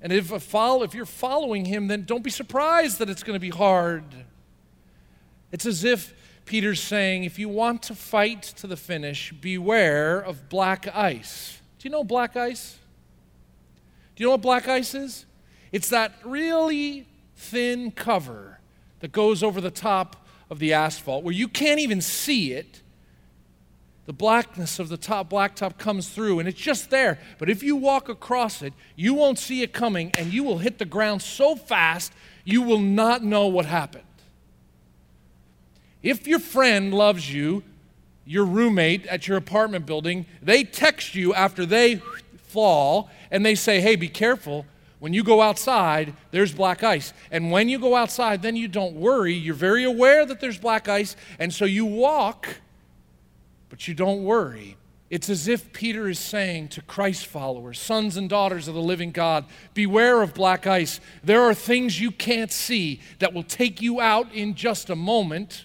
And 0.00 0.12
if, 0.12 0.26
follow, 0.42 0.82
if 0.84 0.94
you're 0.94 1.06
following 1.06 1.64
him, 1.64 1.88
then 1.88 2.04
don't 2.04 2.22
be 2.22 2.30
surprised 2.30 2.98
that 2.98 3.10
it's 3.10 3.22
going 3.22 3.34
to 3.34 3.40
be 3.40 3.50
hard. 3.50 4.04
It's 5.50 5.66
as 5.66 5.84
if 5.84 6.14
Peter's 6.44 6.80
saying, 6.80 7.24
if 7.24 7.38
you 7.38 7.48
want 7.48 7.82
to 7.84 7.94
fight 7.94 8.42
to 8.42 8.66
the 8.66 8.76
finish, 8.76 9.32
beware 9.32 10.20
of 10.20 10.48
black 10.48 10.86
ice. 10.94 11.60
Do 11.78 11.88
you 11.88 11.92
know 11.92 12.04
black 12.04 12.36
ice? 12.36 12.78
Do 14.14 14.22
you 14.22 14.26
know 14.26 14.32
what 14.32 14.42
black 14.42 14.68
ice 14.68 14.94
is? 14.94 15.26
It's 15.72 15.90
that 15.90 16.12
really 16.24 17.06
thin 17.36 17.90
cover 17.90 18.60
that 19.00 19.12
goes 19.12 19.42
over 19.42 19.60
the 19.60 19.70
top 19.70 20.26
of 20.50 20.58
the 20.58 20.72
asphalt 20.72 21.24
where 21.24 21.34
you 21.34 21.48
can't 21.48 21.80
even 21.80 22.00
see 22.00 22.52
it 22.52 22.82
the 24.08 24.14
blackness 24.14 24.78
of 24.78 24.88
the 24.88 24.96
top 24.96 25.28
blacktop 25.28 25.76
comes 25.76 26.08
through 26.08 26.38
and 26.38 26.48
it's 26.48 26.58
just 26.58 26.88
there. 26.88 27.18
But 27.36 27.50
if 27.50 27.62
you 27.62 27.76
walk 27.76 28.08
across 28.08 28.62
it, 28.62 28.72
you 28.96 29.12
won't 29.12 29.38
see 29.38 29.60
it 29.60 29.74
coming 29.74 30.12
and 30.16 30.32
you 30.32 30.42
will 30.44 30.56
hit 30.56 30.78
the 30.78 30.86
ground 30.86 31.20
so 31.20 31.54
fast 31.54 32.14
you 32.42 32.62
will 32.62 32.78
not 32.78 33.22
know 33.22 33.48
what 33.48 33.66
happened. 33.66 34.04
If 36.02 36.26
your 36.26 36.38
friend 36.38 36.94
loves 36.94 37.30
you, 37.30 37.62
your 38.24 38.46
roommate 38.46 39.04
at 39.08 39.28
your 39.28 39.36
apartment 39.36 39.84
building, 39.84 40.24
they 40.40 40.64
text 40.64 41.14
you 41.14 41.34
after 41.34 41.66
they 41.66 41.96
fall 42.46 43.10
and 43.30 43.44
they 43.44 43.54
say, 43.54 43.78
hey, 43.82 43.94
be 43.94 44.08
careful. 44.08 44.64
When 45.00 45.12
you 45.12 45.22
go 45.22 45.42
outside, 45.42 46.14
there's 46.30 46.54
black 46.54 46.82
ice. 46.82 47.12
And 47.30 47.50
when 47.50 47.68
you 47.68 47.78
go 47.78 47.94
outside, 47.94 48.40
then 48.40 48.56
you 48.56 48.68
don't 48.68 48.94
worry. 48.94 49.34
You're 49.34 49.52
very 49.52 49.84
aware 49.84 50.24
that 50.24 50.40
there's 50.40 50.56
black 50.56 50.88
ice. 50.88 51.14
And 51.38 51.52
so 51.52 51.66
you 51.66 51.84
walk 51.84 52.48
but 53.68 53.88
you 53.88 53.94
don't 53.94 54.24
worry. 54.24 54.76
It's 55.10 55.30
as 55.30 55.48
if 55.48 55.72
Peter 55.72 56.08
is 56.08 56.18
saying 56.18 56.68
to 56.68 56.82
Christ 56.82 57.26
followers, 57.26 57.80
sons 57.80 58.18
and 58.18 58.28
daughters 58.28 58.68
of 58.68 58.74
the 58.74 58.82
living 58.82 59.10
God, 59.10 59.46
beware 59.72 60.20
of 60.20 60.34
black 60.34 60.66
ice. 60.66 61.00
There 61.24 61.42
are 61.42 61.54
things 61.54 61.98
you 61.98 62.10
can't 62.10 62.52
see 62.52 63.00
that 63.18 63.32
will 63.32 63.42
take 63.42 63.80
you 63.80 64.00
out 64.00 64.30
in 64.32 64.54
just 64.54 64.90
a 64.90 64.96
moment. 64.96 65.64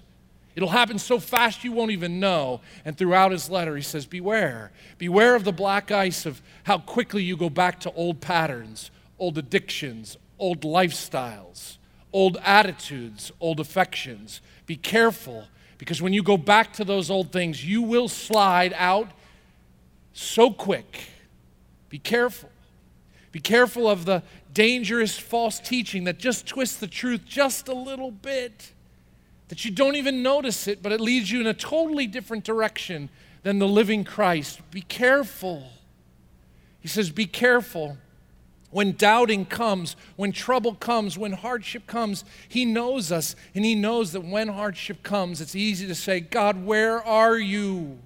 It'll 0.55 0.69
happen 0.69 0.97
so 0.97 1.19
fast 1.19 1.65
you 1.65 1.73
won't 1.73 1.91
even 1.91 2.21
know. 2.21 2.61
And 2.85 2.97
throughout 2.97 3.33
his 3.33 3.49
letter, 3.49 3.75
he 3.75 3.81
says, 3.81 4.05
Beware. 4.05 4.71
Beware 4.97 5.35
of 5.35 5.43
the 5.43 5.51
black 5.51 5.91
ice 5.91 6.25
of 6.25 6.41
how 6.63 6.77
quickly 6.77 7.23
you 7.23 7.35
go 7.35 7.49
back 7.49 7.81
to 7.81 7.91
old 7.93 8.21
patterns, 8.21 8.91
old 9.19 9.37
addictions, 9.37 10.15
old 10.39 10.61
lifestyles, 10.61 11.77
old 12.13 12.37
attitudes, 12.45 13.31
old 13.41 13.59
affections. 13.59 14.39
Be 14.65 14.77
careful 14.77 15.47
because 15.77 16.01
when 16.01 16.13
you 16.13 16.23
go 16.23 16.37
back 16.37 16.73
to 16.73 16.83
those 16.83 17.09
old 17.09 17.31
things, 17.31 17.65
you 17.65 17.81
will 17.81 18.07
slide 18.07 18.73
out 18.75 19.09
so 20.13 20.51
quick. 20.51 21.09
Be 21.89 21.99
careful. 21.99 22.49
Be 23.31 23.39
careful 23.39 23.89
of 23.89 24.05
the 24.05 24.23
dangerous 24.53 25.17
false 25.17 25.59
teaching 25.59 26.03
that 26.03 26.19
just 26.19 26.45
twists 26.45 26.77
the 26.77 26.87
truth 26.87 27.21
just 27.25 27.67
a 27.67 27.73
little 27.73 28.11
bit, 28.11 28.71
that 29.47 29.65
you 29.65 29.71
don't 29.71 29.95
even 29.95 30.21
notice 30.21 30.67
it, 30.67 30.83
but 30.83 30.91
it 30.91 31.01
leads 31.01 31.31
you 31.31 31.41
in 31.41 31.47
a 31.47 31.53
totally 31.53 32.07
different 32.07 32.43
direction 32.43 33.09
than 33.41 33.59
the 33.59 33.67
living 33.67 34.03
Christ. 34.03 34.61
Be 34.71 34.81
careful. 34.81 35.67
He 36.79 36.87
says, 36.87 37.09
Be 37.09 37.25
careful. 37.25 37.97
When 38.73 38.93
doubting 38.93 39.45
comes, 39.45 39.95
when 40.15 40.31
trouble 40.31 40.73
comes, 40.73 41.15
when 41.15 41.31
hardship 41.33 41.85
comes, 41.85 42.25
He 42.49 42.65
knows 42.65 43.11
us, 43.11 43.35
and 43.53 43.63
He 43.63 43.75
knows 43.75 44.11
that 44.13 44.25
when 44.25 44.47
hardship 44.49 45.03
comes, 45.03 45.39
it's 45.39 45.55
easy 45.55 45.85
to 45.87 45.95
say, 45.95 46.19
God, 46.19 46.65
where 46.65 47.01
are 47.01 47.37
you? 47.37 47.99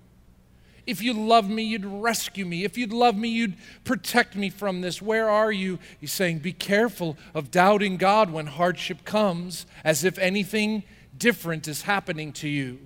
If 0.85 1.01
you 1.01 1.13
love 1.13 1.49
me, 1.49 1.63
you'd 1.63 1.85
rescue 1.85 2.45
me. 2.45 2.65
If 2.65 2.77
you'd 2.77 2.91
love 2.91 3.15
me, 3.15 3.29
you'd 3.29 3.55
protect 3.85 4.35
me 4.35 4.49
from 4.49 4.81
this. 4.81 5.01
Where 5.01 5.29
are 5.29 5.51
you? 5.51 5.79
He's 5.99 6.11
saying, 6.13 6.39
Be 6.39 6.53
careful 6.53 7.17
of 7.33 7.49
doubting 7.49 7.95
God 7.95 8.29
when 8.29 8.47
hardship 8.47 9.05
comes, 9.05 9.65
as 9.85 10.03
if 10.03 10.17
anything 10.17 10.83
different 11.17 11.67
is 11.67 11.83
happening 11.83 12.33
to 12.33 12.47
you. 12.49 12.79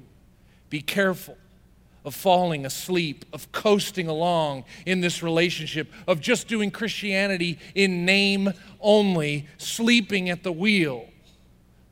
Be 0.69 0.81
careful 0.81 1.37
of 2.03 2.15
falling 2.15 2.65
asleep, 2.65 3.25
of 3.31 3.51
coasting 3.51 4.07
along 4.07 4.63
in 4.85 5.01
this 5.01 5.21
relationship, 5.21 5.91
of 6.07 6.19
just 6.19 6.47
doing 6.47 6.71
Christianity 6.71 7.59
in 7.75 8.05
name 8.05 8.53
only, 8.79 9.47
sleeping 9.57 10.29
at 10.29 10.43
the 10.43 10.51
wheel, 10.51 11.07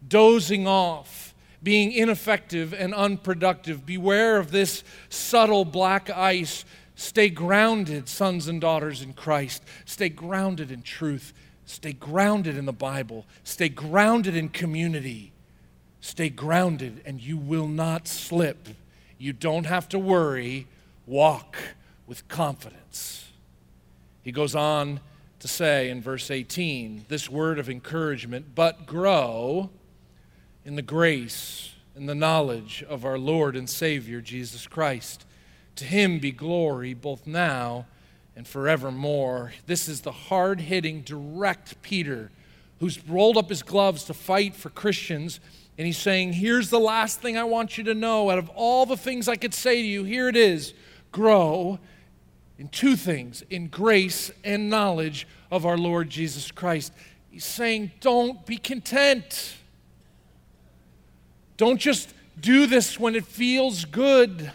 dozing 0.08 0.68
off, 0.68 1.34
being 1.62 1.92
ineffective 1.92 2.74
and 2.74 2.94
unproductive. 2.94 3.86
Beware 3.86 4.38
of 4.38 4.52
this 4.52 4.84
subtle 5.10 5.66
black 5.66 6.10
ice. 6.10 6.66
Stay 6.96 7.30
grounded, 7.30 8.10
sons 8.10 8.48
and 8.48 8.60
daughters 8.60 9.02
in 9.02 9.14
Christ. 9.14 9.64
Stay 9.86 10.10
grounded 10.10 10.72
in 10.72 10.82
truth. 10.82 11.34
Stay 11.66 11.94
grounded 11.94 12.58
in 12.58 12.66
the 12.66 12.74
Bible. 12.74 13.26
Stay 13.44 13.70
grounded 13.70 14.36
in 14.36 14.50
community. 14.50 15.32
Stay 16.02 16.30
grounded, 16.30 17.02
and 17.06 17.22
you 17.22 17.38
will 17.38 17.68
not 17.68 18.08
slip 18.08 18.70
you 19.20 19.34
don't 19.34 19.66
have 19.66 19.88
to 19.90 20.00
worry. 20.00 20.68
Walk 21.06 21.58
with 22.08 22.28
confidence. 22.28 23.30
He 24.24 24.32
goes 24.32 24.56
on 24.56 25.02
to 25.40 25.48
say 25.48 25.90
in 25.90 26.02
verse 26.02 26.32
18 26.32 27.06
this 27.08 27.30
word 27.30 27.60
of 27.60 27.70
encouragement, 27.70 28.56
but 28.56 28.88
grow 28.88 29.70
in 30.66 30.76
the 30.76 30.82
grace 30.82 31.74
and 31.96 32.08
the 32.08 32.16
knowledge 32.16 32.84
of 32.88 33.06
our 33.06 33.18
Lord 33.18 33.56
and 33.56 33.70
Savior 33.70 34.22
Jesus 34.22 34.66
Christ. 34.66 35.26
To 35.76 35.86
him 35.86 36.20
be 36.20 36.32
glory 36.32 36.94
both 36.94 37.28
now 37.28 37.86
and 38.36 38.48
forevermore. 38.48 39.54
This 39.66 39.88
is 39.88 40.02
the 40.02 40.12
hard 40.12 40.62
hitting, 40.62 41.02
direct 41.02 41.82
Peter 41.82 42.32
who's 42.80 43.06
rolled 43.08 43.38
up 43.38 43.50
his 43.50 43.64
gloves 43.64 44.06
to 44.06 44.14
fight 44.14 44.56
for 44.56 44.70
Christians 44.70 45.40
And 45.80 45.86
he's 45.86 45.98
saying, 45.98 46.34
Here's 46.34 46.70
the 46.70 46.80
last 46.80 47.22
thing 47.22 47.38
I 47.38 47.46
want 47.46 47.78
you 47.78 47.86
to 47.86 47.96
know. 47.96 48.30
Out 48.30 48.38
of 48.38 48.50
all 48.50 48.86
the 48.86 48.98
things 48.98 49.30
I 49.30 49.38
could 49.38 49.54
say 49.54 49.82
to 49.82 49.88
you, 49.88 50.04
here 50.04 50.28
it 50.28 50.36
is 50.36 50.74
grow 51.14 51.80
in 52.58 52.68
two 52.68 52.98
things 52.98 53.44
in 53.50 53.68
grace 53.68 54.30
and 54.44 54.70
knowledge 54.70 55.26
of 55.50 55.66
our 55.66 55.78
Lord 55.78 56.10
Jesus 56.10 56.52
Christ. 56.52 56.92
He's 57.32 57.46
saying, 57.46 57.94
Don't 58.02 58.46
be 58.46 58.58
content. 58.58 59.56
Don't 61.56 61.80
just 61.80 62.14
do 62.38 62.68
this 62.68 63.00
when 63.00 63.16
it 63.16 63.26
feels 63.26 63.86
good. 63.86 64.52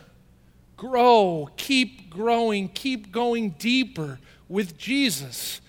Grow, 0.77 1.49
keep 1.57 2.11
growing, 2.11 2.69
keep 2.69 3.11
going 3.11 3.55
deeper 3.59 4.19
with 4.47 4.77
Jesus. 4.77 5.63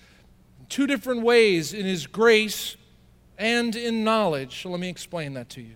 In 0.60 0.66
Two 0.66 0.86
different 0.86 1.22
ways 1.22 1.72
in 1.72 1.86
His 1.86 2.06
grace 2.06 2.76
and 3.38 3.74
in 3.74 4.04
knowledge. 4.04 4.62
So 4.62 4.70
let 4.70 4.80
me 4.80 4.88
explain 4.88 5.34
that 5.34 5.48
to 5.50 5.60
you. 5.60 5.74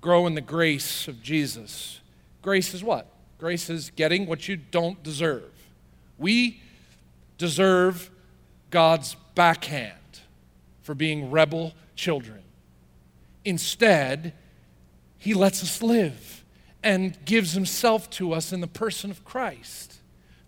Grow 0.00 0.26
in 0.26 0.34
the 0.34 0.40
grace 0.40 1.08
of 1.08 1.22
Jesus. 1.22 2.00
Grace 2.42 2.72
is 2.72 2.82
what? 2.82 3.06
Grace 3.38 3.68
is 3.68 3.90
getting 3.96 4.26
what 4.26 4.48
you 4.48 4.56
don't 4.56 5.02
deserve. 5.02 5.50
We 6.18 6.60
deserve 7.38 8.10
God's 8.70 9.16
backhand 9.34 9.94
for 10.82 10.94
being 10.94 11.30
rebel 11.30 11.74
children. 11.94 12.42
Instead, 13.44 14.32
He 15.18 15.34
lets 15.34 15.62
us 15.62 15.82
live 15.82 16.44
and 16.82 17.16
gives 17.24 17.52
Himself 17.52 18.08
to 18.10 18.32
us 18.32 18.52
in 18.52 18.60
the 18.60 18.66
person 18.66 19.10
of 19.10 19.24
Christ. 19.24 19.94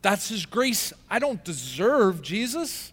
That's 0.02 0.28
His 0.28 0.46
grace. 0.46 0.92
I 1.10 1.18
don't 1.18 1.44
deserve 1.44 2.22
Jesus. 2.22 2.91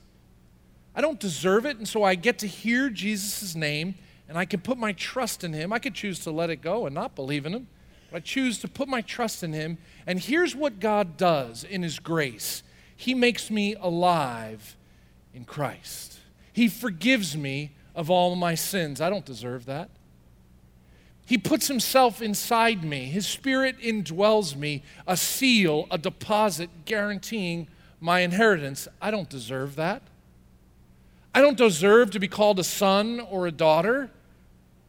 I 0.95 1.01
don't 1.01 1.19
deserve 1.19 1.65
it. 1.65 1.77
And 1.77 1.87
so 1.87 2.03
I 2.03 2.15
get 2.15 2.39
to 2.39 2.47
hear 2.47 2.89
Jesus' 2.89 3.55
name 3.55 3.95
and 4.27 4.37
I 4.37 4.45
can 4.45 4.61
put 4.61 4.77
my 4.77 4.91
trust 4.93 5.43
in 5.43 5.53
Him. 5.53 5.73
I 5.73 5.79
could 5.79 5.95
choose 5.95 6.19
to 6.19 6.31
let 6.31 6.49
it 6.49 6.57
go 6.57 6.85
and 6.85 6.93
not 6.93 7.15
believe 7.15 7.45
in 7.45 7.53
Him. 7.53 7.67
But 8.11 8.17
I 8.17 8.19
choose 8.21 8.59
to 8.59 8.67
put 8.67 8.87
my 8.87 9.01
trust 9.01 9.43
in 9.43 9.53
Him. 9.53 9.79
And 10.05 10.19
here's 10.19 10.55
what 10.55 10.79
God 10.79 11.17
does 11.17 11.63
in 11.63 11.81
His 11.81 11.99
grace 11.99 12.63
He 12.95 13.15
makes 13.15 13.49
me 13.49 13.75
alive 13.79 14.77
in 15.33 15.45
Christ. 15.45 16.19
He 16.53 16.67
forgives 16.67 17.35
me 17.35 17.71
of 17.95 18.09
all 18.09 18.35
my 18.35 18.55
sins. 18.55 19.01
I 19.01 19.09
don't 19.09 19.25
deserve 19.25 19.65
that. 19.65 19.89
He 21.25 21.37
puts 21.37 21.67
Himself 21.67 22.21
inside 22.21 22.83
me, 22.83 23.05
His 23.05 23.27
Spirit 23.27 23.79
indwells 23.79 24.55
me, 24.55 24.83
a 25.07 25.17
seal, 25.17 25.87
a 25.89 25.97
deposit 25.97 26.69
guaranteeing 26.85 27.67
my 27.99 28.21
inheritance. 28.21 28.87
I 29.01 29.11
don't 29.11 29.29
deserve 29.29 29.75
that. 29.75 30.03
I 31.33 31.41
don't 31.41 31.57
deserve 31.57 32.11
to 32.11 32.19
be 32.19 32.27
called 32.27 32.59
a 32.59 32.63
son 32.63 33.19
or 33.19 33.47
a 33.47 33.51
daughter. 33.51 34.09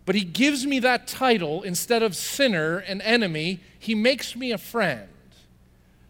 But 0.07 0.15
he 0.15 0.25
gives 0.25 0.67
me 0.67 0.79
that 0.81 1.07
title 1.07 1.63
instead 1.63 2.03
of 2.03 2.17
sinner 2.17 2.79
and 2.79 3.01
enemy. 3.03 3.61
He 3.79 3.95
makes 3.95 4.35
me 4.35 4.51
a 4.51 4.59
friend. 4.59 5.09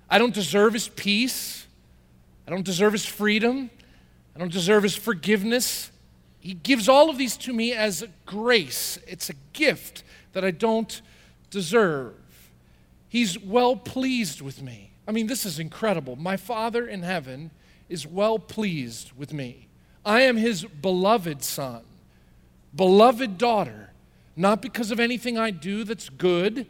I 0.08 0.18
don't 0.18 0.34
deserve 0.34 0.72
his 0.72 0.88
peace. 0.88 1.66
I 2.46 2.50
don't 2.50 2.64
deserve 2.64 2.92
his 2.92 3.06
freedom. 3.06 3.70
I 4.34 4.38
don't 4.38 4.52
deserve 4.52 4.84
his 4.84 4.96
forgiveness. 4.96 5.90
He 6.40 6.54
gives 6.54 6.88
all 6.88 7.10
of 7.10 7.18
these 7.18 7.36
to 7.38 7.52
me 7.52 7.72
as 7.72 8.04
grace. 8.24 8.98
It's 9.06 9.28
a 9.28 9.34
gift 9.52 10.02
that 10.32 10.44
I 10.44 10.50
don't 10.50 11.02
deserve. 11.50 12.14
He's 13.08 13.38
well 13.38 13.76
pleased 13.76 14.40
with 14.40 14.62
me. 14.62 14.92
I 15.06 15.12
mean, 15.12 15.26
this 15.26 15.44
is 15.44 15.58
incredible. 15.58 16.16
My 16.16 16.36
Father 16.36 16.86
in 16.86 17.02
heaven 17.02 17.50
is 17.88 18.06
well 18.06 18.38
pleased 18.38 19.12
with 19.16 19.32
me. 19.32 19.66
I 20.04 20.22
am 20.22 20.36
his 20.36 20.64
beloved 20.64 21.42
son, 21.42 21.82
beloved 22.74 23.38
daughter 23.38 23.90
not 24.40 24.62
because 24.62 24.90
of 24.90 24.98
anything 24.98 25.36
I 25.36 25.50
do 25.50 25.84
that's 25.84 26.08
good 26.08 26.66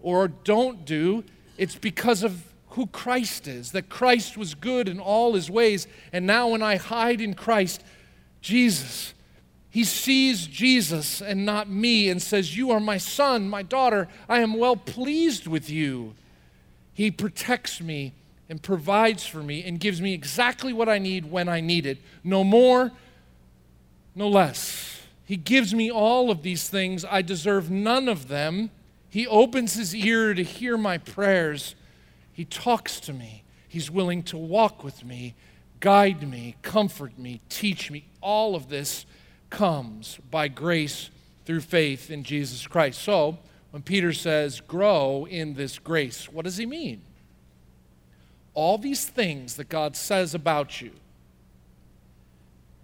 or 0.00 0.28
don't 0.28 0.84
do. 0.84 1.24
It's 1.56 1.74
because 1.74 2.22
of 2.22 2.44
who 2.70 2.86
Christ 2.86 3.48
is, 3.48 3.72
that 3.72 3.88
Christ 3.88 4.36
was 4.36 4.54
good 4.54 4.88
in 4.88 5.00
all 5.00 5.34
his 5.34 5.50
ways. 5.50 5.88
And 6.12 6.26
now, 6.26 6.48
when 6.50 6.62
I 6.62 6.76
hide 6.76 7.20
in 7.20 7.34
Christ, 7.34 7.82
Jesus, 8.40 9.14
he 9.68 9.82
sees 9.82 10.46
Jesus 10.46 11.20
and 11.20 11.44
not 11.44 11.68
me 11.68 12.08
and 12.08 12.22
says, 12.22 12.56
You 12.56 12.70
are 12.70 12.78
my 12.78 12.98
son, 12.98 13.48
my 13.48 13.64
daughter. 13.64 14.06
I 14.28 14.38
am 14.38 14.54
well 14.54 14.76
pleased 14.76 15.48
with 15.48 15.68
you. 15.68 16.14
He 16.94 17.10
protects 17.10 17.80
me 17.80 18.12
and 18.48 18.62
provides 18.62 19.26
for 19.26 19.42
me 19.42 19.64
and 19.64 19.78
gives 19.78 20.00
me 20.00 20.14
exactly 20.14 20.72
what 20.72 20.88
I 20.88 20.98
need 20.98 21.30
when 21.30 21.48
I 21.48 21.60
need 21.60 21.86
it. 21.86 21.98
No 22.24 22.42
more, 22.44 22.92
no 24.14 24.28
less. 24.28 25.00
He 25.24 25.36
gives 25.36 25.74
me 25.74 25.90
all 25.90 26.30
of 26.30 26.42
these 26.42 26.68
things. 26.68 27.04
I 27.04 27.20
deserve 27.22 27.70
none 27.70 28.08
of 28.08 28.28
them. 28.28 28.70
He 29.10 29.26
opens 29.26 29.74
his 29.74 29.94
ear 29.94 30.32
to 30.32 30.42
hear 30.42 30.78
my 30.78 30.98
prayers. 30.98 31.74
He 32.32 32.44
talks 32.44 33.00
to 33.00 33.12
me. 33.12 33.44
He's 33.68 33.90
willing 33.90 34.22
to 34.24 34.38
walk 34.38 34.82
with 34.82 35.04
me, 35.04 35.34
guide 35.80 36.26
me, 36.26 36.56
comfort 36.62 37.18
me, 37.18 37.42
teach 37.50 37.90
me. 37.90 38.06
All 38.22 38.54
of 38.54 38.70
this 38.70 39.04
comes 39.50 40.18
by 40.30 40.48
grace 40.48 41.10
through 41.44 41.60
faith 41.60 42.10
in 42.10 42.24
Jesus 42.24 42.66
Christ. 42.66 43.02
So, 43.02 43.38
when 43.70 43.82
Peter 43.82 44.14
says, 44.14 44.60
grow 44.60 45.26
in 45.26 45.54
this 45.54 45.78
grace, 45.78 46.32
what 46.32 46.46
does 46.46 46.56
he 46.56 46.64
mean? 46.64 47.02
All 48.58 48.76
these 48.76 49.04
things 49.04 49.54
that 49.54 49.68
God 49.68 49.94
says 49.94 50.34
about 50.34 50.80
you, 50.80 50.90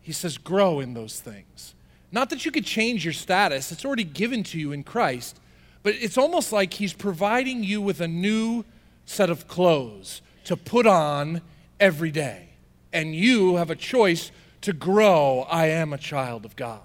he 0.02 0.12
says, 0.12 0.38
grow 0.38 0.78
in 0.78 0.94
those 0.94 1.18
things. 1.18 1.74
Not 2.12 2.30
that 2.30 2.44
you 2.44 2.52
could 2.52 2.64
change 2.64 3.04
your 3.04 3.12
status, 3.12 3.72
it's 3.72 3.84
already 3.84 4.04
given 4.04 4.44
to 4.44 4.58
you 4.60 4.70
in 4.70 4.84
Christ, 4.84 5.40
but 5.82 5.96
it's 5.96 6.16
almost 6.16 6.52
like 6.52 6.74
He's 6.74 6.92
providing 6.92 7.64
you 7.64 7.82
with 7.82 8.00
a 8.00 8.06
new 8.06 8.64
set 9.04 9.30
of 9.30 9.48
clothes 9.48 10.22
to 10.44 10.56
put 10.56 10.86
on 10.86 11.42
every 11.80 12.12
day. 12.12 12.50
And 12.92 13.12
you 13.12 13.56
have 13.56 13.68
a 13.68 13.74
choice 13.74 14.30
to 14.60 14.72
grow. 14.72 15.44
I 15.50 15.66
am 15.66 15.92
a 15.92 15.98
child 15.98 16.44
of 16.44 16.54
God, 16.54 16.82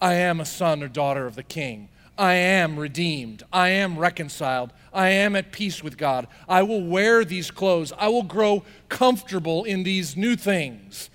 I 0.00 0.14
am 0.14 0.40
a 0.40 0.46
son 0.46 0.82
or 0.82 0.88
daughter 0.88 1.26
of 1.26 1.34
the 1.34 1.42
King. 1.42 1.90
I 2.20 2.34
am 2.34 2.78
redeemed. 2.78 3.44
I 3.50 3.70
am 3.70 3.98
reconciled. 3.98 4.74
I 4.92 5.08
am 5.08 5.34
at 5.34 5.52
peace 5.52 5.82
with 5.82 5.96
God. 5.96 6.28
I 6.46 6.62
will 6.62 6.84
wear 6.84 7.24
these 7.24 7.50
clothes. 7.50 7.94
I 7.96 8.08
will 8.08 8.24
grow 8.24 8.62
comfortable 8.90 9.64
in 9.64 9.84
these 9.84 10.18
new 10.18 10.36
things. 10.36 11.08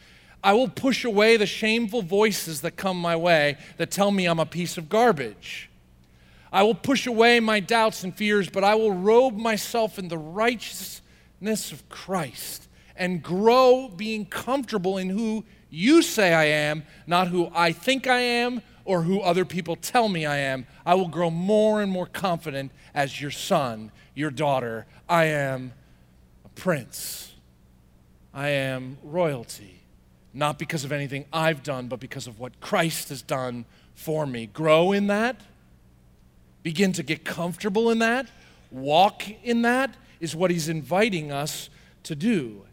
I 0.43 0.53
will 0.53 0.67
push 0.67 1.05
away 1.05 1.37
the 1.37 1.45
shameful 1.45 2.01
voices 2.01 2.61
that 2.61 2.75
come 2.75 2.97
my 2.99 3.15
way 3.15 3.59
that 3.77 3.91
tell 3.91 4.09
me 4.09 4.25
I'm 4.25 4.39
a 4.39 4.47
piece 4.47 4.79
of 4.79 4.89
garbage. 4.89 5.69
I 6.51 6.63
will 6.63 6.73
push 6.73 7.05
away 7.05 7.39
my 7.39 7.59
doubts 7.59 8.03
and 8.03 8.15
fears, 8.15 8.49
but 8.49 8.63
I 8.63 8.73
will 8.73 8.93
robe 8.93 9.37
myself 9.37 9.99
in 9.99 10.07
the 10.07 10.17
righteousness 10.17 11.71
of 11.71 11.87
Christ 11.87 12.67
and 12.95 13.21
grow 13.21 13.89
being 13.89 14.25
comfortable 14.25 14.97
in 14.97 15.09
who 15.09 15.43
you 15.69 16.01
say 16.01 16.33
I 16.33 16.45
am, 16.45 16.81
not 17.05 17.27
who 17.27 17.51
I 17.53 17.73
think 17.73 18.07
I 18.07 18.21
am 18.21 18.63
or 18.85 19.01
who 19.01 19.19
other 19.19 19.43
people 19.43 19.75
tell 19.75 20.07
me 20.07 20.25
I 20.25 20.37
am. 20.37 20.65
I 20.85 20.95
will 20.95 21.07
grow 21.07 21.29
more 21.29 21.81
and 21.81 21.91
more 21.91 22.05
confident 22.05 22.71
as 22.93 23.19
your 23.19 23.31
son, 23.31 23.91
your 24.13 24.31
daughter. 24.31 24.85
I 25.09 25.25
am 25.25 25.73
a 26.45 26.49
prince, 26.49 27.33
I 28.33 28.49
am 28.49 28.97
royalty 29.03 29.75
not 30.35 30.59
because 30.59 30.83
of 30.83 30.91
anything 30.91 31.25
I've 31.31 31.63
done, 31.63 31.87
but 31.87 32.01
because 32.01 32.27
of 32.27 32.39
what 32.39 32.59
Christ 32.59 33.09
has 33.09 33.21
done 33.21 33.65
for 33.95 34.27
me. 34.27 34.47
Grow 34.47 34.91
in 34.91 35.07
that, 35.07 35.39
begin 36.61 36.91
to 36.91 37.03
get 37.03 37.23
comfortable 37.23 37.89
in 37.89 37.99
that, 37.99 38.29
walk 38.69 39.23
in 39.43 39.61
that 39.61 39.95
is 40.19 40.35
what 40.35 40.51
He's 40.51 40.67
inviting 40.67 41.31
us 41.31 41.69
to 42.03 42.15
do. 42.15 42.63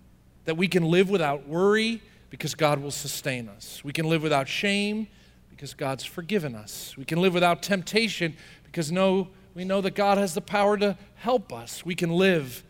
That 0.44 0.56
we 0.56 0.66
can 0.66 0.82
live 0.82 1.08
without 1.08 1.46
worry 1.46 2.02
because 2.30 2.56
God 2.56 2.80
will 2.80 2.90
sustain 2.90 3.48
us. 3.48 3.80
We 3.84 3.92
can 3.92 4.08
live 4.08 4.24
without 4.24 4.48
shame 4.48 5.06
because 5.54 5.74
God's 5.74 6.04
forgiven 6.04 6.54
us. 6.54 6.96
We 6.96 7.04
can 7.04 7.20
live 7.20 7.34
without 7.34 7.62
temptation 7.62 8.36
because 8.64 8.90
no, 8.90 9.28
we 9.54 9.64
know 9.64 9.80
that 9.80 9.94
God 9.94 10.18
has 10.18 10.34
the 10.34 10.40
power 10.40 10.76
to 10.78 10.96
help 11.16 11.52
us. 11.52 11.84
We 11.84 11.94
can 11.94 12.10
live 12.10 12.64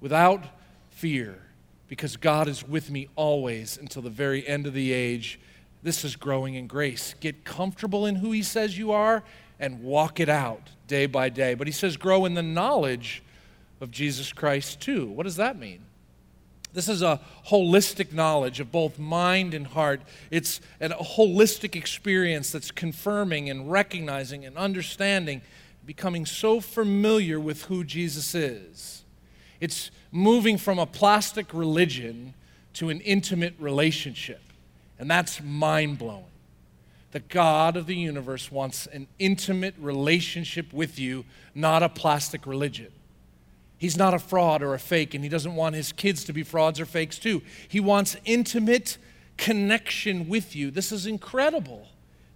without 0.00 0.44
fear 0.90 1.38
because 1.88 2.16
God 2.16 2.48
is 2.48 2.66
with 2.66 2.90
me 2.90 3.08
always 3.14 3.78
until 3.78 4.02
the 4.02 4.10
very 4.10 4.46
end 4.46 4.66
of 4.66 4.72
the 4.72 4.92
age. 4.92 5.38
This 5.82 6.04
is 6.04 6.16
growing 6.16 6.54
in 6.54 6.66
grace. 6.66 7.14
Get 7.20 7.44
comfortable 7.44 8.06
in 8.06 8.16
who 8.16 8.32
He 8.32 8.42
says 8.42 8.76
you 8.76 8.92
are 8.92 9.22
and 9.60 9.82
walk 9.82 10.18
it 10.18 10.28
out 10.28 10.70
day 10.86 11.06
by 11.06 11.28
day. 11.28 11.54
But 11.54 11.66
He 11.66 11.72
says, 11.72 11.96
grow 11.96 12.24
in 12.24 12.34
the 12.34 12.42
knowledge 12.42 13.22
of 13.80 13.90
Jesus 13.90 14.32
Christ 14.32 14.80
too. 14.80 15.06
What 15.06 15.24
does 15.24 15.36
that 15.36 15.58
mean? 15.58 15.84
This 16.74 16.88
is 16.88 17.02
a 17.02 17.20
holistic 17.46 18.12
knowledge 18.12 18.58
of 18.58 18.72
both 18.72 18.98
mind 18.98 19.54
and 19.54 19.66
heart. 19.66 20.02
It's 20.30 20.60
a 20.80 20.88
holistic 20.90 21.76
experience 21.76 22.50
that's 22.50 22.72
confirming 22.72 23.48
and 23.48 23.70
recognizing 23.70 24.44
and 24.44 24.58
understanding, 24.58 25.40
becoming 25.86 26.26
so 26.26 26.60
familiar 26.60 27.38
with 27.38 27.64
who 27.66 27.84
Jesus 27.84 28.34
is. 28.34 29.04
It's 29.60 29.92
moving 30.10 30.58
from 30.58 30.80
a 30.80 30.86
plastic 30.86 31.54
religion 31.54 32.34
to 32.74 32.90
an 32.90 33.00
intimate 33.02 33.54
relationship. 33.60 34.42
And 34.98 35.08
that's 35.08 35.40
mind 35.40 35.98
blowing. 35.98 36.24
the 37.14 37.20
God 37.20 37.76
of 37.76 37.86
the 37.86 37.94
universe 37.94 38.50
wants 38.50 38.88
an 38.88 39.06
intimate 39.20 39.76
relationship 39.78 40.72
with 40.72 40.98
you, 40.98 41.24
not 41.54 41.84
a 41.84 41.88
plastic 41.88 42.44
religion. 42.44 42.90
He's 43.84 43.98
not 43.98 44.14
a 44.14 44.18
fraud 44.18 44.62
or 44.62 44.72
a 44.72 44.78
fake, 44.78 45.12
and 45.12 45.22
he 45.22 45.28
doesn't 45.28 45.56
want 45.56 45.74
his 45.74 45.92
kids 45.92 46.24
to 46.24 46.32
be 46.32 46.42
frauds 46.42 46.80
or 46.80 46.86
fakes 46.86 47.18
too. 47.18 47.42
He 47.68 47.80
wants 47.80 48.16
intimate 48.24 48.96
connection 49.36 50.26
with 50.26 50.56
you. 50.56 50.70
This 50.70 50.90
is 50.90 51.06
incredible 51.06 51.88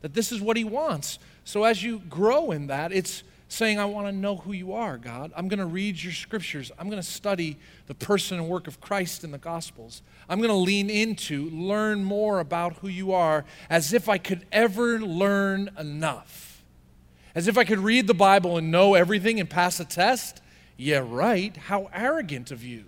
that 0.02 0.12
this 0.12 0.30
is 0.30 0.42
what 0.42 0.58
he 0.58 0.64
wants. 0.64 1.18
So 1.44 1.64
as 1.64 1.82
you 1.82 2.00
grow 2.00 2.50
in 2.50 2.66
that, 2.66 2.92
it's 2.92 3.22
saying, 3.48 3.78
I 3.78 3.87
want 3.87 4.08
to 4.08 4.12
know 4.12 4.37
who 4.37 4.52
you 4.52 4.74
are, 4.74 4.98
God. 4.98 5.32
I'm 5.34 5.48
going 5.48 5.58
to 5.58 5.64
read 5.64 6.02
your 6.02 6.12
scriptures. 6.12 6.70
I'm 6.78 6.90
going 6.90 7.00
to 7.00 7.08
study 7.08 7.56
the 7.87 7.94
person 7.94 8.38
and 8.38 8.46
work 8.46 8.66
of 8.66 8.82
Christ 8.82 9.24
in 9.24 9.30
the 9.30 9.38
Gospels. 9.38 10.02
I'm 10.28 10.40
going 10.40 10.50
to 10.50 10.54
lean 10.54 10.90
into, 10.90 11.48
learn 11.48 12.04
more 12.04 12.40
about 12.40 12.74
who 12.82 12.88
you 12.88 13.12
are 13.12 13.46
as 13.70 13.94
if 13.94 14.06
I 14.06 14.18
could 14.18 14.44
ever 14.52 14.98
learn 14.98 15.70
enough. 15.78 16.62
As 17.34 17.48
if 17.48 17.56
I 17.56 17.64
could 17.64 17.78
read 17.78 18.06
the 18.06 18.12
Bible 18.12 18.58
and 18.58 18.70
know 18.70 18.92
everything 18.92 19.40
and 19.40 19.48
pass 19.48 19.80
a 19.80 19.87
test. 19.87 20.42
Yeah, 20.79 21.05
right. 21.05 21.55
How 21.57 21.91
arrogant 21.93 22.51
of 22.53 22.64
you. 22.64 22.85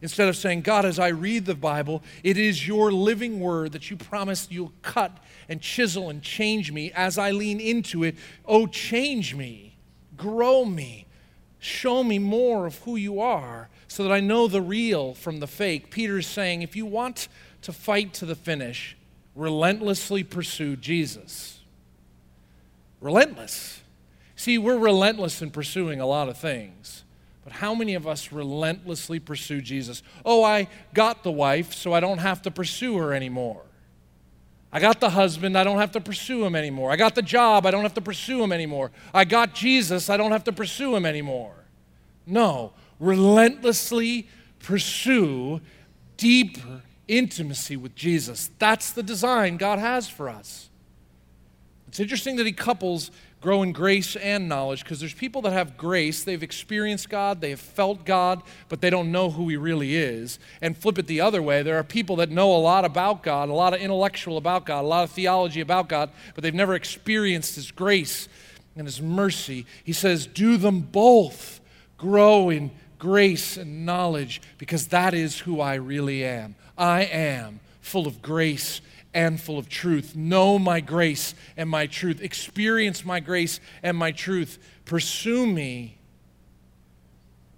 Instead 0.00 0.28
of 0.28 0.36
saying, 0.36 0.60
God, 0.60 0.84
as 0.84 1.00
I 1.00 1.08
read 1.08 1.44
the 1.44 1.56
Bible, 1.56 2.04
it 2.22 2.38
is 2.38 2.66
your 2.66 2.92
living 2.92 3.40
word 3.40 3.72
that 3.72 3.90
you 3.90 3.96
promised 3.96 4.52
you'll 4.52 4.72
cut 4.80 5.18
and 5.48 5.60
chisel 5.60 6.08
and 6.08 6.22
change 6.22 6.70
me 6.70 6.92
as 6.92 7.18
I 7.18 7.32
lean 7.32 7.58
into 7.58 8.04
it. 8.04 8.14
Oh, 8.46 8.68
change 8.68 9.34
me, 9.34 9.76
grow 10.16 10.64
me, 10.64 11.06
show 11.58 12.04
me 12.04 12.20
more 12.20 12.64
of 12.64 12.78
who 12.80 12.94
you 12.94 13.20
are 13.20 13.68
so 13.88 14.04
that 14.04 14.12
I 14.12 14.20
know 14.20 14.46
the 14.46 14.62
real 14.62 15.14
from 15.14 15.40
the 15.40 15.48
fake. 15.48 15.90
Peter's 15.90 16.28
saying, 16.28 16.62
if 16.62 16.76
you 16.76 16.86
want 16.86 17.26
to 17.62 17.72
fight 17.72 18.14
to 18.14 18.26
the 18.26 18.36
finish, 18.36 18.96
relentlessly 19.34 20.22
pursue 20.22 20.76
Jesus. 20.76 21.58
Relentless. 23.00 23.80
See, 24.36 24.58
we're 24.58 24.78
relentless 24.78 25.42
in 25.42 25.50
pursuing 25.50 26.00
a 26.00 26.06
lot 26.06 26.28
of 26.28 26.38
things. 26.38 27.02
But 27.48 27.56
how 27.56 27.74
many 27.74 27.94
of 27.94 28.06
us 28.06 28.30
relentlessly 28.30 29.18
pursue 29.18 29.62
Jesus? 29.62 30.02
Oh, 30.22 30.44
I 30.44 30.68
got 30.92 31.22
the 31.22 31.32
wife, 31.32 31.72
so 31.72 31.94
I 31.94 32.00
don't 32.00 32.18
have 32.18 32.42
to 32.42 32.50
pursue 32.50 32.98
her 32.98 33.14
anymore. 33.14 33.62
I 34.70 34.80
got 34.80 35.00
the 35.00 35.08
husband, 35.08 35.56
I 35.56 35.64
don't 35.64 35.78
have 35.78 35.92
to 35.92 36.00
pursue 36.02 36.44
him 36.44 36.54
anymore. 36.54 36.90
I 36.90 36.96
got 36.96 37.14
the 37.14 37.22
job, 37.22 37.64
I 37.64 37.70
don't 37.70 37.84
have 37.84 37.94
to 37.94 38.02
pursue 38.02 38.42
him 38.42 38.52
anymore. 38.52 38.90
I 39.14 39.24
got 39.24 39.54
Jesus, 39.54 40.10
I 40.10 40.18
don't 40.18 40.30
have 40.30 40.44
to 40.44 40.52
pursue 40.52 40.94
him 40.94 41.06
anymore. 41.06 41.54
No, 42.26 42.74
relentlessly 43.00 44.28
pursue 44.58 45.62
deeper 46.18 46.82
intimacy 47.06 47.78
with 47.78 47.94
Jesus. 47.94 48.50
That's 48.58 48.90
the 48.90 49.02
design 49.02 49.56
God 49.56 49.78
has 49.78 50.06
for 50.06 50.28
us. 50.28 50.68
It's 51.86 51.98
interesting 51.98 52.36
that 52.36 52.44
he 52.44 52.52
couples 52.52 53.10
grow 53.40 53.62
in 53.62 53.72
grace 53.72 54.16
and 54.16 54.48
knowledge 54.48 54.82
because 54.82 55.00
there's 55.00 55.14
people 55.14 55.42
that 55.42 55.52
have 55.52 55.76
grace, 55.76 56.24
they've 56.24 56.42
experienced 56.42 57.08
God, 57.08 57.40
they 57.40 57.50
have 57.50 57.60
felt 57.60 58.04
God, 58.04 58.42
but 58.68 58.80
they 58.80 58.90
don't 58.90 59.12
know 59.12 59.30
who 59.30 59.48
He 59.48 59.56
really 59.56 59.96
is. 59.96 60.38
And 60.60 60.76
flip 60.76 60.98
it 60.98 61.06
the 61.06 61.20
other 61.20 61.40
way, 61.40 61.62
there 61.62 61.78
are 61.78 61.84
people 61.84 62.16
that 62.16 62.30
know 62.30 62.54
a 62.54 62.58
lot 62.58 62.84
about 62.84 63.22
God, 63.22 63.48
a 63.48 63.54
lot 63.54 63.74
of 63.74 63.80
intellectual 63.80 64.36
about 64.36 64.66
God, 64.66 64.84
a 64.84 64.88
lot 64.88 65.04
of 65.04 65.10
theology 65.10 65.60
about 65.60 65.88
God, 65.88 66.10
but 66.34 66.42
they've 66.42 66.54
never 66.54 66.74
experienced 66.74 67.54
His 67.54 67.70
grace 67.70 68.28
and 68.76 68.86
His 68.86 69.00
mercy. 69.00 69.66
He 69.84 69.92
says, 69.92 70.26
Do 70.26 70.56
them 70.56 70.80
both. 70.80 71.60
Grow 71.96 72.48
in 72.48 72.70
grace 72.98 73.56
and 73.56 73.84
knowledge 73.84 74.40
because 74.56 74.88
that 74.88 75.14
is 75.14 75.40
who 75.40 75.60
I 75.60 75.74
really 75.74 76.24
am. 76.24 76.54
I 76.76 77.02
am 77.02 77.60
full 77.80 78.06
of 78.06 78.22
grace 78.22 78.80
and 79.14 79.40
full 79.40 79.58
of 79.58 79.68
truth. 79.68 80.14
Know 80.14 80.58
my 80.58 80.80
grace 80.80 81.34
and 81.56 81.68
my 81.68 81.86
truth. 81.86 82.20
Experience 82.20 83.04
my 83.04 83.20
grace 83.20 83.60
and 83.82 83.96
my 83.96 84.12
truth. 84.12 84.58
Pursue 84.84 85.46
me. 85.46 85.98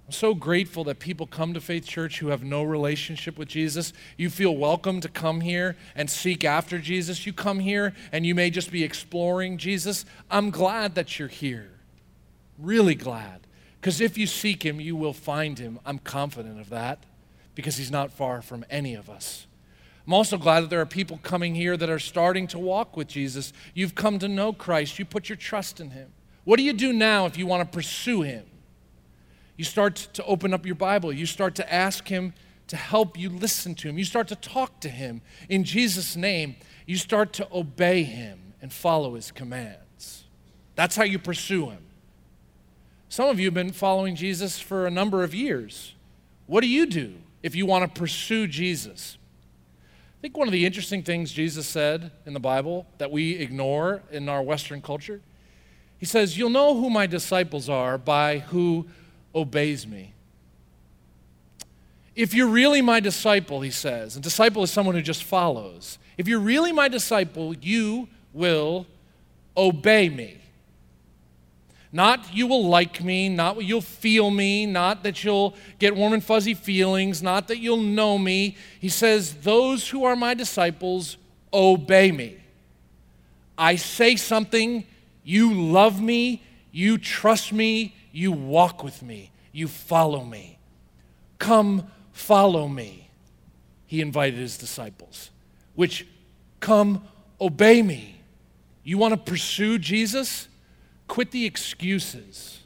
I'm 0.06 0.12
so 0.12 0.34
grateful 0.34 0.82
that 0.84 0.98
people 0.98 1.26
come 1.26 1.54
to 1.54 1.60
Faith 1.60 1.86
Church 1.86 2.18
who 2.18 2.28
have 2.28 2.42
no 2.42 2.64
relationship 2.64 3.38
with 3.38 3.46
Jesus. 3.46 3.92
You 4.16 4.28
feel 4.28 4.56
welcome 4.56 5.00
to 5.02 5.08
come 5.08 5.40
here 5.40 5.76
and 5.94 6.10
seek 6.10 6.44
after 6.44 6.78
Jesus. 6.78 7.26
You 7.26 7.32
come 7.32 7.60
here 7.60 7.94
and 8.10 8.26
you 8.26 8.34
may 8.34 8.50
just 8.50 8.72
be 8.72 8.82
exploring 8.82 9.56
Jesus. 9.56 10.04
I'm 10.28 10.50
glad 10.50 10.96
that 10.96 11.18
you're 11.18 11.28
here. 11.28 11.70
Really 12.58 12.96
glad. 12.96 13.46
Because 13.80 14.00
if 14.00 14.18
you 14.18 14.26
seek 14.26 14.64
him, 14.64 14.80
you 14.80 14.96
will 14.96 15.12
find 15.12 15.58
him. 15.58 15.78
I'm 15.86 15.98
confident 15.98 16.60
of 16.60 16.70
that 16.70 17.04
because 17.54 17.76
he's 17.76 17.90
not 17.90 18.10
far 18.10 18.42
from 18.42 18.64
any 18.68 18.94
of 18.94 19.08
us. 19.08 19.46
I'm 20.10 20.14
also 20.14 20.38
glad 20.38 20.62
that 20.62 20.70
there 20.70 20.80
are 20.80 20.86
people 20.86 21.20
coming 21.22 21.54
here 21.54 21.76
that 21.76 21.88
are 21.88 22.00
starting 22.00 22.48
to 22.48 22.58
walk 22.58 22.96
with 22.96 23.06
Jesus. 23.06 23.52
You've 23.74 23.94
come 23.94 24.18
to 24.18 24.26
know 24.26 24.52
Christ, 24.52 24.98
you 24.98 25.04
put 25.04 25.28
your 25.28 25.36
trust 25.36 25.78
in 25.78 25.90
Him. 25.90 26.10
What 26.42 26.56
do 26.56 26.64
you 26.64 26.72
do 26.72 26.92
now 26.92 27.26
if 27.26 27.38
you 27.38 27.46
want 27.46 27.60
to 27.62 27.76
pursue 27.76 28.22
Him? 28.22 28.44
You 29.56 29.64
start 29.64 29.94
to 30.14 30.24
open 30.24 30.52
up 30.52 30.66
your 30.66 30.74
Bible, 30.74 31.12
you 31.12 31.26
start 31.26 31.54
to 31.54 31.72
ask 31.72 32.08
Him 32.08 32.34
to 32.66 32.74
help 32.74 33.16
you 33.16 33.30
listen 33.30 33.76
to 33.76 33.88
Him, 33.88 33.98
you 33.98 34.04
start 34.04 34.26
to 34.26 34.34
talk 34.34 34.80
to 34.80 34.88
Him 34.88 35.22
in 35.48 35.62
Jesus' 35.62 36.16
name, 36.16 36.56
you 36.86 36.96
start 36.96 37.32
to 37.34 37.46
obey 37.52 38.02
Him 38.02 38.54
and 38.60 38.72
follow 38.72 39.14
His 39.14 39.30
commands. 39.30 40.24
That's 40.74 40.96
how 40.96 41.04
you 41.04 41.20
pursue 41.20 41.70
Him. 41.70 41.84
Some 43.08 43.28
of 43.28 43.38
you 43.38 43.46
have 43.46 43.54
been 43.54 43.70
following 43.70 44.16
Jesus 44.16 44.58
for 44.58 44.88
a 44.88 44.90
number 44.90 45.22
of 45.22 45.36
years. 45.36 45.94
What 46.48 46.62
do 46.62 46.68
you 46.68 46.86
do 46.86 47.14
if 47.44 47.54
you 47.54 47.64
want 47.64 47.84
to 47.84 48.00
pursue 48.00 48.48
Jesus? 48.48 49.18
I 50.20 50.22
think 50.22 50.36
one 50.36 50.48
of 50.48 50.52
the 50.52 50.66
interesting 50.66 51.02
things 51.02 51.32
Jesus 51.32 51.66
said 51.66 52.12
in 52.26 52.34
the 52.34 52.40
Bible 52.40 52.86
that 52.98 53.10
we 53.10 53.36
ignore 53.36 54.02
in 54.12 54.28
our 54.28 54.42
Western 54.42 54.82
culture, 54.82 55.22
he 55.96 56.04
says, 56.04 56.36
You'll 56.36 56.50
know 56.50 56.74
who 56.78 56.90
my 56.90 57.06
disciples 57.06 57.70
are 57.70 57.96
by 57.96 58.40
who 58.40 58.86
obeys 59.34 59.86
me. 59.86 60.12
If 62.14 62.34
you're 62.34 62.48
really 62.48 62.82
my 62.82 63.00
disciple, 63.00 63.62
he 63.62 63.70
says, 63.70 64.14
and 64.14 64.22
disciple 64.22 64.62
is 64.62 64.70
someone 64.70 64.94
who 64.94 65.00
just 65.00 65.24
follows. 65.24 65.98
If 66.18 66.28
you're 66.28 66.38
really 66.38 66.70
my 66.70 66.88
disciple, 66.88 67.54
you 67.56 68.06
will 68.34 68.86
obey 69.56 70.10
me. 70.10 70.42
Not 71.92 72.34
you 72.34 72.46
will 72.46 72.66
like 72.68 73.02
me, 73.02 73.28
not 73.28 73.64
you'll 73.64 73.80
feel 73.80 74.30
me, 74.30 74.64
not 74.64 75.02
that 75.02 75.24
you'll 75.24 75.54
get 75.78 75.96
warm 75.96 76.12
and 76.12 76.22
fuzzy 76.22 76.54
feelings, 76.54 77.22
not 77.22 77.48
that 77.48 77.58
you'll 77.58 77.78
know 77.78 78.16
me. 78.16 78.56
He 78.78 78.88
says, 78.88 79.34
Those 79.34 79.88
who 79.88 80.04
are 80.04 80.14
my 80.14 80.34
disciples 80.34 81.16
obey 81.52 82.12
me. 82.12 82.36
I 83.58 83.76
say 83.76 84.16
something, 84.16 84.86
you 85.24 85.52
love 85.52 86.00
me, 86.00 86.42
you 86.70 86.96
trust 86.96 87.52
me, 87.52 87.94
you 88.12 88.32
walk 88.32 88.84
with 88.84 89.02
me, 89.02 89.32
you 89.52 89.66
follow 89.66 90.24
me. 90.24 90.58
Come 91.38 91.90
follow 92.12 92.68
me. 92.68 93.10
He 93.86 94.00
invited 94.00 94.38
his 94.38 94.56
disciples, 94.56 95.30
which 95.74 96.06
come 96.60 97.04
obey 97.40 97.82
me. 97.82 98.20
You 98.84 98.96
want 98.98 99.12
to 99.12 99.18
pursue 99.18 99.78
Jesus? 99.78 100.46
Quit 101.10 101.32
the 101.32 101.44
excuses. 101.44 102.60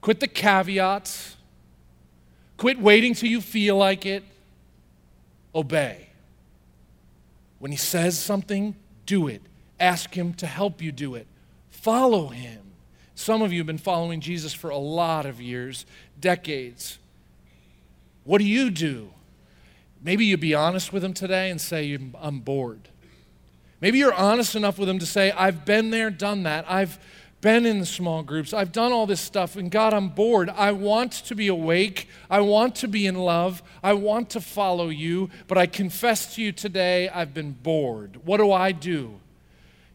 Quit 0.00 0.20
the 0.20 0.26
caveats. 0.26 1.36
Quit 2.56 2.80
waiting 2.80 3.12
till 3.12 3.28
you 3.28 3.42
feel 3.42 3.76
like 3.76 4.06
it. 4.06 4.24
Obey. 5.54 6.08
When 7.58 7.72
he 7.72 7.76
says 7.76 8.18
something, 8.18 8.74
do 9.04 9.28
it. 9.28 9.42
Ask 9.78 10.14
him 10.14 10.32
to 10.32 10.46
help 10.46 10.80
you 10.80 10.92
do 10.92 11.14
it. 11.14 11.26
Follow 11.68 12.28
him. 12.28 12.62
Some 13.14 13.42
of 13.42 13.52
you 13.52 13.58
have 13.58 13.66
been 13.66 13.76
following 13.76 14.22
Jesus 14.22 14.54
for 14.54 14.70
a 14.70 14.78
lot 14.78 15.26
of 15.26 15.42
years, 15.42 15.84
decades. 16.18 16.98
What 18.24 18.38
do 18.38 18.44
you 18.44 18.70
do? 18.70 19.10
Maybe 20.02 20.24
you 20.24 20.38
be 20.38 20.54
honest 20.54 20.90
with 20.90 21.04
him 21.04 21.12
today 21.12 21.50
and 21.50 21.60
say, 21.60 21.98
I'm 22.18 22.40
bored. 22.40 22.88
Maybe 23.80 23.98
you're 23.98 24.14
honest 24.14 24.54
enough 24.54 24.78
with 24.78 24.88
them 24.88 24.98
to 24.98 25.06
say, 25.06 25.30
I've 25.32 25.64
been 25.64 25.90
there, 25.90 26.10
done 26.10 26.42
that. 26.42 26.64
I've 26.68 26.98
been 27.40 27.64
in 27.64 27.84
small 27.84 28.22
groups. 28.22 28.52
I've 28.52 28.72
done 28.72 28.92
all 28.92 29.06
this 29.06 29.20
stuff, 29.20 29.56
and 29.56 29.70
God, 29.70 29.94
I'm 29.94 30.08
bored. 30.08 30.50
I 30.50 30.72
want 30.72 31.12
to 31.12 31.34
be 31.34 31.48
awake. 31.48 32.08
I 32.28 32.40
want 32.40 32.74
to 32.76 32.88
be 32.88 33.06
in 33.06 33.14
love. 33.14 33.62
I 33.82 33.94
want 33.94 34.30
to 34.30 34.40
follow 34.40 34.88
you, 34.88 35.30
but 35.48 35.56
I 35.56 35.66
confess 35.66 36.34
to 36.34 36.42
you 36.42 36.52
today, 36.52 37.08
I've 37.08 37.32
been 37.32 37.52
bored. 37.52 38.20
What 38.24 38.36
do 38.36 38.52
I 38.52 38.72
do? 38.72 39.20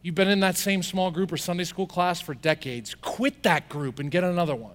You've 0.02 0.14
been 0.14 0.28
in 0.28 0.40
that 0.40 0.56
same 0.56 0.82
small 0.82 1.10
group 1.10 1.32
or 1.32 1.36
Sunday 1.36 1.64
school 1.64 1.86
class 1.86 2.20
for 2.20 2.34
decades. 2.34 2.94
Quit 2.94 3.42
that 3.44 3.68
group 3.68 3.98
and 3.98 4.10
get 4.10 4.24
another 4.24 4.54
one. 4.54 4.74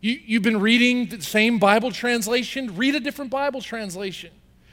You, 0.00 0.18
you've 0.24 0.42
been 0.42 0.60
reading 0.60 1.06
the 1.06 1.22
same 1.22 1.58
Bible 1.58 1.90
translation, 1.90 2.76
read 2.76 2.94
a 2.94 3.00
different 3.00 3.30
Bible 3.32 3.60
translation. 3.60 4.30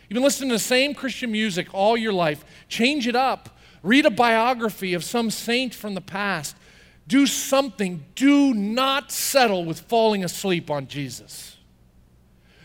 You've 0.08 0.16
been 0.16 0.24
listening 0.24 0.50
to 0.50 0.56
the 0.56 0.60
same 0.60 0.94
Christian 0.94 1.32
music 1.32 1.68
all 1.74 1.98
your 1.98 2.14
life. 2.14 2.46
Change 2.68 3.08
it 3.08 3.16
up. 3.16 3.50
Read 3.82 4.06
a 4.06 4.12
biography 4.12 4.94
of 4.94 5.04
some 5.04 5.32
saint 5.32 5.74
from 5.74 5.96
the 5.96 6.02
past. 6.02 6.56
Do 7.08 7.26
something. 7.26 8.06
Do 8.16 8.54
not 8.54 9.12
settle 9.12 9.66
with 9.66 9.82
falling 9.82 10.24
asleep 10.24 10.70
on 10.70 10.88
Jesus. 10.88 11.58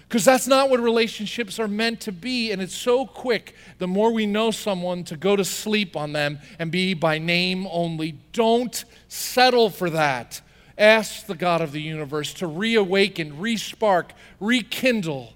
Because 0.08 0.24
that's 0.24 0.46
not 0.46 0.68
what 0.68 0.80
relationships 0.80 1.58
are 1.58 1.68
meant 1.68 2.00
to 2.00 2.12
be. 2.12 2.50
And 2.50 2.60
it's 2.60 2.74
so 2.74 3.06
quick, 3.06 3.54
the 3.78 3.86
more 3.86 4.12
we 4.12 4.26
know 4.26 4.50
someone, 4.50 5.04
to 5.04 5.16
go 5.16 5.36
to 5.36 5.44
sleep 5.44 5.96
on 5.96 6.12
them 6.12 6.40
and 6.58 6.70
be 6.70 6.94
by 6.94 7.18
name 7.18 7.66
only. 7.70 8.18
Don't 8.32 8.84
settle 9.08 9.70
for 9.70 9.88
that. 9.90 10.40
Ask 10.76 11.26
the 11.26 11.36
God 11.36 11.60
of 11.60 11.72
the 11.72 11.80
universe 11.80 12.34
to 12.34 12.46
reawaken, 12.46 13.36
respark, 13.38 14.10
rekindle 14.40 15.34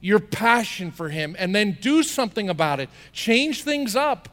your 0.00 0.20
passion 0.20 0.90
for 0.90 1.08
Him, 1.08 1.34
and 1.38 1.54
then 1.54 1.78
do 1.80 2.02
something 2.02 2.48
about 2.48 2.80
it. 2.80 2.88
Change 3.12 3.62
things 3.62 3.96
up. 3.96 4.28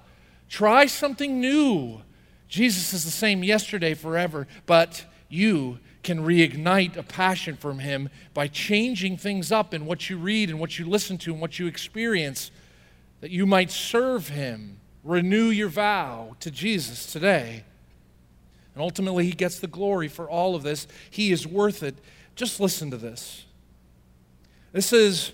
Try 0.49 0.85
something 0.85 1.39
new. 1.39 2.01
Jesus 2.47 2.93
is 2.93 3.05
the 3.05 3.11
same 3.11 3.43
yesterday, 3.43 3.93
forever, 3.93 4.47
but 4.65 5.05
you 5.29 5.79
can 6.03 6.19
reignite 6.19 6.97
a 6.97 7.03
passion 7.03 7.55
from 7.55 7.79
Him 7.79 8.09
by 8.33 8.47
changing 8.47 9.17
things 9.17 9.51
up 9.51 9.73
in 9.73 9.85
what 9.85 10.09
you 10.09 10.17
read 10.17 10.49
and 10.49 10.59
what 10.59 10.77
you 10.77 10.85
listen 10.85 11.17
to 11.19 11.31
and 11.31 11.41
what 11.41 11.57
you 11.57 11.65
experience, 11.65 12.51
that 13.21 13.31
you 13.31 13.45
might 13.45 13.71
serve 13.71 14.27
Him. 14.27 14.79
Renew 15.03 15.45
your 15.45 15.69
vow 15.69 16.35
to 16.41 16.51
Jesus 16.51 17.11
today. 17.11 17.63
And 18.75 18.83
ultimately, 18.83 19.25
He 19.25 19.31
gets 19.31 19.59
the 19.59 19.67
glory 19.67 20.07
for 20.07 20.29
all 20.29 20.55
of 20.55 20.63
this. 20.63 20.87
He 21.09 21.31
is 21.31 21.47
worth 21.47 21.83
it. 21.83 21.95
Just 22.35 22.59
listen 22.59 22.91
to 22.91 22.97
this. 22.97 23.45
This 24.71 24.91
is, 24.91 25.31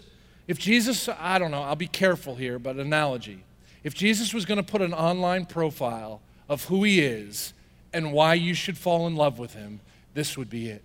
if 0.50 0.58
Jesus, 0.58 1.08
I 1.08 1.38
don't 1.38 1.52
know, 1.52 1.62
I'll 1.62 1.76
be 1.76 1.86
careful 1.86 2.34
here, 2.34 2.58
but 2.58 2.78
analogy. 2.78 3.44
If 3.84 3.94
Jesus 3.94 4.34
was 4.34 4.46
going 4.46 4.58
to 4.58 4.64
put 4.64 4.82
an 4.82 4.96
online 4.96 5.46
profile 5.46 6.22
of 6.50 6.66
who 6.66 6.84
He 6.84 7.02
is 7.02 7.54
and 7.94 8.12
why 8.12 8.34
you 8.34 8.56
should 8.56 8.76
fall 8.76 9.06
in 9.06 9.16
love 9.16 9.38
with 9.38 9.54
Him, 9.54 9.80
this 10.16 10.40
would 10.40 10.50
be 10.50 10.70
it. 10.70 10.84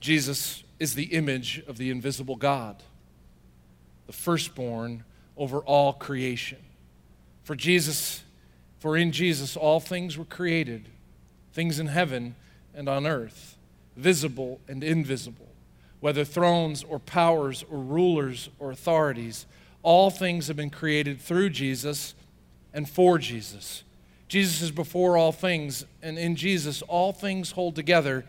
Jesus 0.00 0.64
is 0.80 0.94
the 0.94 1.12
image 1.12 1.62
of 1.68 1.76
the 1.76 1.90
invisible 1.90 2.36
God, 2.36 2.82
the 4.06 4.14
firstborn 4.14 5.04
over 5.36 5.58
all 5.58 5.92
creation. 5.92 6.60
For 7.42 7.54
Jesus, 7.54 8.24
for 8.78 8.96
in 8.96 9.12
Jesus 9.12 9.58
all 9.58 9.78
things 9.78 10.16
were 10.16 10.24
created, 10.24 10.88
things 11.52 11.78
in 11.78 11.88
heaven 11.88 12.34
and 12.74 12.88
on 12.88 13.06
earth, 13.06 13.58
visible 13.94 14.58
and 14.68 14.82
invisible, 14.82 15.48
whether 16.04 16.22
thrones 16.22 16.84
or 16.86 16.98
powers 16.98 17.64
or 17.70 17.78
rulers 17.78 18.50
or 18.58 18.70
authorities, 18.70 19.46
all 19.82 20.10
things 20.10 20.48
have 20.48 20.56
been 20.56 20.68
created 20.68 21.18
through 21.18 21.48
Jesus 21.48 22.14
and 22.74 22.86
for 22.86 23.16
Jesus. 23.16 23.84
Jesus 24.28 24.60
is 24.60 24.70
before 24.70 25.16
all 25.16 25.32
things, 25.32 25.86
and 26.02 26.18
in 26.18 26.36
Jesus, 26.36 26.82
all 26.82 27.14
things 27.14 27.52
hold 27.52 27.74
together. 27.74 28.22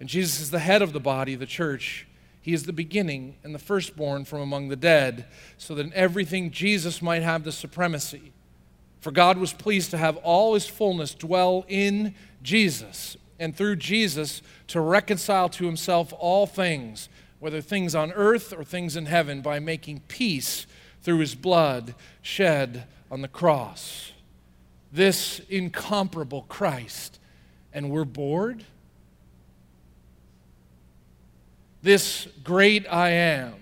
And 0.00 0.08
Jesus 0.08 0.40
is 0.40 0.50
the 0.50 0.58
head 0.58 0.82
of 0.82 0.92
the 0.92 0.98
body, 0.98 1.36
the 1.36 1.46
church. 1.46 2.08
He 2.42 2.52
is 2.52 2.64
the 2.64 2.72
beginning 2.72 3.36
and 3.44 3.54
the 3.54 3.60
firstborn 3.60 4.24
from 4.24 4.40
among 4.40 4.66
the 4.66 4.74
dead, 4.74 5.26
so 5.58 5.76
that 5.76 5.86
in 5.86 5.92
everything 5.92 6.50
Jesus 6.50 7.00
might 7.00 7.22
have 7.22 7.44
the 7.44 7.52
supremacy. 7.52 8.32
For 8.98 9.12
God 9.12 9.38
was 9.38 9.52
pleased 9.52 9.92
to 9.92 9.96
have 9.96 10.16
all 10.24 10.54
his 10.54 10.66
fullness 10.66 11.14
dwell 11.14 11.64
in 11.68 12.16
Jesus, 12.42 13.16
and 13.38 13.56
through 13.56 13.76
Jesus 13.76 14.42
to 14.68 14.80
reconcile 14.80 15.48
to 15.50 15.66
himself 15.66 16.12
all 16.18 16.46
things, 16.46 17.08
whether 17.38 17.60
things 17.60 17.94
on 17.94 18.12
earth 18.12 18.52
or 18.52 18.64
things 18.64 18.96
in 18.96 19.06
heaven, 19.06 19.40
by 19.42 19.58
making 19.58 20.00
peace 20.08 20.66
through 21.02 21.18
his 21.18 21.34
blood 21.34 21.94
shed 22.22 22.84
on 23.10 23.22
the 23.22 23.28
cross 23.28 24.12
this 24.96 25.40
incomparable 25.50 26.46
Christ, 26.48 27.18
and 27.72 27.90
we're 27.90 28.04
bored? 28.04 28.64
This 31.82 32.26
great 32.42 32.90
I 32.90 33.10
am, 33.10 33.54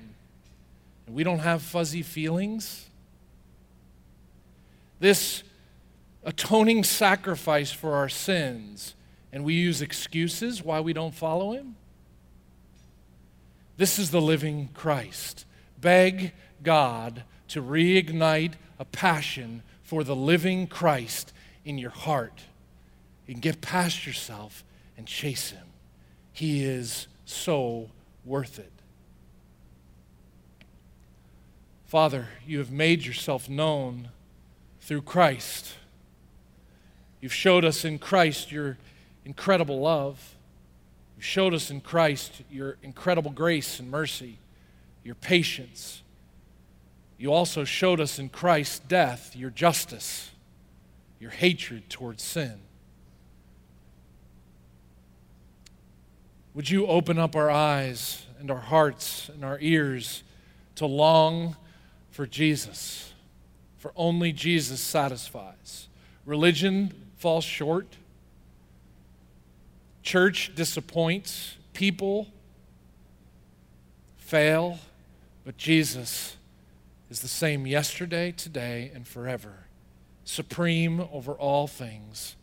and 1.07 1.15
we 1.15 1.25
don't 1.25 1.41
have 1.41 1.61
fuzzy 1.63 2.03
feelings? 2.03 2.87
This 5.01 5.43
atoning 6.23 6.85
sacrifice 6.85 7.73
for 7.73 7.95
our 7.95 8.09
sins, 8.09 8.95
and 9.35 9.45
we 9.45 9.55
use 9.55 9.83
excuses 9.83 10.63
why 10.63 10.79
we 10.79 10.93
don't 10.93 11.13
follow 11.13 11.53
him? 11.55 11.75
This 13.77 13.99
is 13.99 14.13
the 14.13 14.21
living 14.21 14.69
Christ. 14.75 15.45
Beg 15.81 16.33
God 16.63 17.25
to 17.49 17.61
reignite 17.61 18.53
a 18.79 18.85
passion 18.85 19.65
for 19.83 20.05
the 20.05 20.15
living 20.15 20.69
Christ 20.69 21.33
in 21.65 21.79
your 21.79 21.91
heart. 21.91 22.43
Can 23.27 23.41
get 23.41 23.61
past 23.61 24.07
yourself 24.07 24.63
and 24.97 25.05
chase 25.05 25.51
him. 25.51 25.67
He 26.33 26.63
is 26.63 27.09
so 27.25 27.91
worth 28.25 28.61
it. 28.61 28.71
Father, 31.87 32.29
you 32.47 32.59
have 32.59 32.71
made 32.71 33.05
yourself 33.05 33.49
known 33.49 34.11
through 34.81 35.03
Christ. 35.03 35.75
You've 37.21 37.35
showed 37.35 37.65
us 37.65 37.85
in 37.85 37.99
Christ 37.99 38.53
your 38.53 38.79
incredible 39.25 39.81
love. 39.81 40.37
You've 41.17 41.25
showed 41.25 41.55
us 41.55 41.71
in 41.71 41.81
Christ 41.81 42.43
your 42.51 42.77
incredible 42.83 43.31
grace 43.31 43.81
and 43.81 43.91
mercy, 43.91 44.39
your 45.03 45.15
patience, 45.15 46.03
you 47.17 47.33
also 47.33 47.65
showed 47.65 48.01
us 48.01 48.19
in 48.19 48.29
Christ's 48.29 48.81
death 48.81 49.37
your 49.37 49.51
justice, 49.51 50.31
your 51.21 51.31
hatred 51.31 51.89
towards 51.89 52.23
sin. 52.23 52.61
Would 56.55 56.71
you 56.71 56.87
open 56.87 57.19
up 57.19 57.35
our 57.35 57.51
eyes 57.51 58.27
and 58.39 58.51
our 58.51 58.61
hearts 58.61 59.29
and 59.29 59.45
our 59.45 59.59
ears 59.61 60.23
to 60.77 60.87
long 60.87 61.57
for 62.11 62.27
Jesus? 62.27 63.13
For 63.79 63.93
only 63.97 64.33
Jesus 64.33 64.81
satisfies. 64.81 65.89
Religion 66.25 66.93
falls 67.17 67.45
short, 67.45 67.97
church 70.05 70.53
disappoints, 70.55 71.57
people 71.73 72.29
fail, 74.19 74.79
but 75.45 75.57
Jesus 75.57 76.37
is 77.11 77.21
the 77.21 77.29
same 77.29 77.67
yesterday, 77.67 78.31
today, 78.31 78.93
and 78.95 79.09
forever, 79.09 79.67
supreme 80.25 81.01
over 81.13 81.33
all 81.33 81.67
things, 81.67 82.37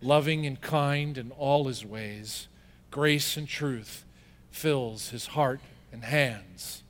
loving 0.00 0.46
and 0.46 0.60
kind 0.60 1.18
in 1.18 1.32
all 1.32 1.64
his 1.64 1.84
ways, 1.84 2.48
grace 2.90 3.36
and 3.36 3.48
truth 3.48 4.04
fills 4.50 5.10
his 5.10 5.28
heart 5.28 5.60
and 5.92 6.04
hands. 6.04 6.82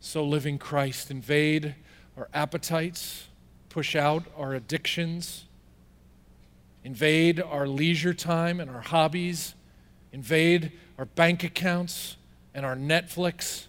So, 0.00 0.24
living 0.24 0.58
Christ, 0.58 1.10
invade 1.10 1.74
our 2.16 2.28
appetites, 2.34 3.28
push 3.68 3.94
out 3.94 4.24
our 4.36 4.54
addictions, 4.54 5.44
invade 6.88 7.38
our 7.38 7.66
leisure 7.66 8.14
time 8.14 8.60
and 8.60 8.70
our 8.70 8.80
hobbies, 8.80 9.54
invade 10.10 10.72
our 10.96 11.04
bank 11.04 11.44
accounts 11.44 12.16
and 12.54 12.64
our 12.64 12.74
Netflix 12.74 13.66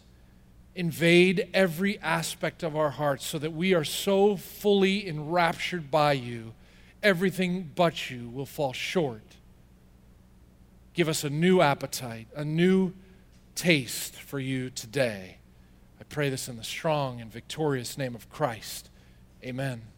invade 0.73 1.49
every 1.53 1.99
aspect 1.99 2.63
of 2.63 2.77
our 2.77 2.91
hearts 2.91 3.25
so 3.25 3.38
that 3.38 3.51
we 3.51 3.73
are 3.73 3.84
so 3.84 4.38
fully 4.38 5.05
enraptured 5.05 5.91
by 5.91 6.13
you, 6.13 6.53
everything 7.03 7.69
but 7.75 8.10
you 8.10 8.29
will 8.29 8.45
fall 8.45 8.71
short. 8.71 9.36
Give 10.93 11.10
us 11.10 11.25
a 11.25 11.29
new 11.29 11.60
appetite, 11.60 12.29
a 12.34 12.45
new 12.45 12.93
taste 13.53 14.15
for 14.15 14.39
you 14.39 14.69
today. 14.69 15.39
I 15.99 16.05
pray 16.05 16.29
this 16.29 16.47
in 16.47 16.55
the 16.55 16.63
strong 16.63 17.19
and 17.19 17.29
victorious 17.29 17.97
name 17.97 18.15
of 18.15 18.29
Christ. 18.29 18.89
Amen. 19.43 19.88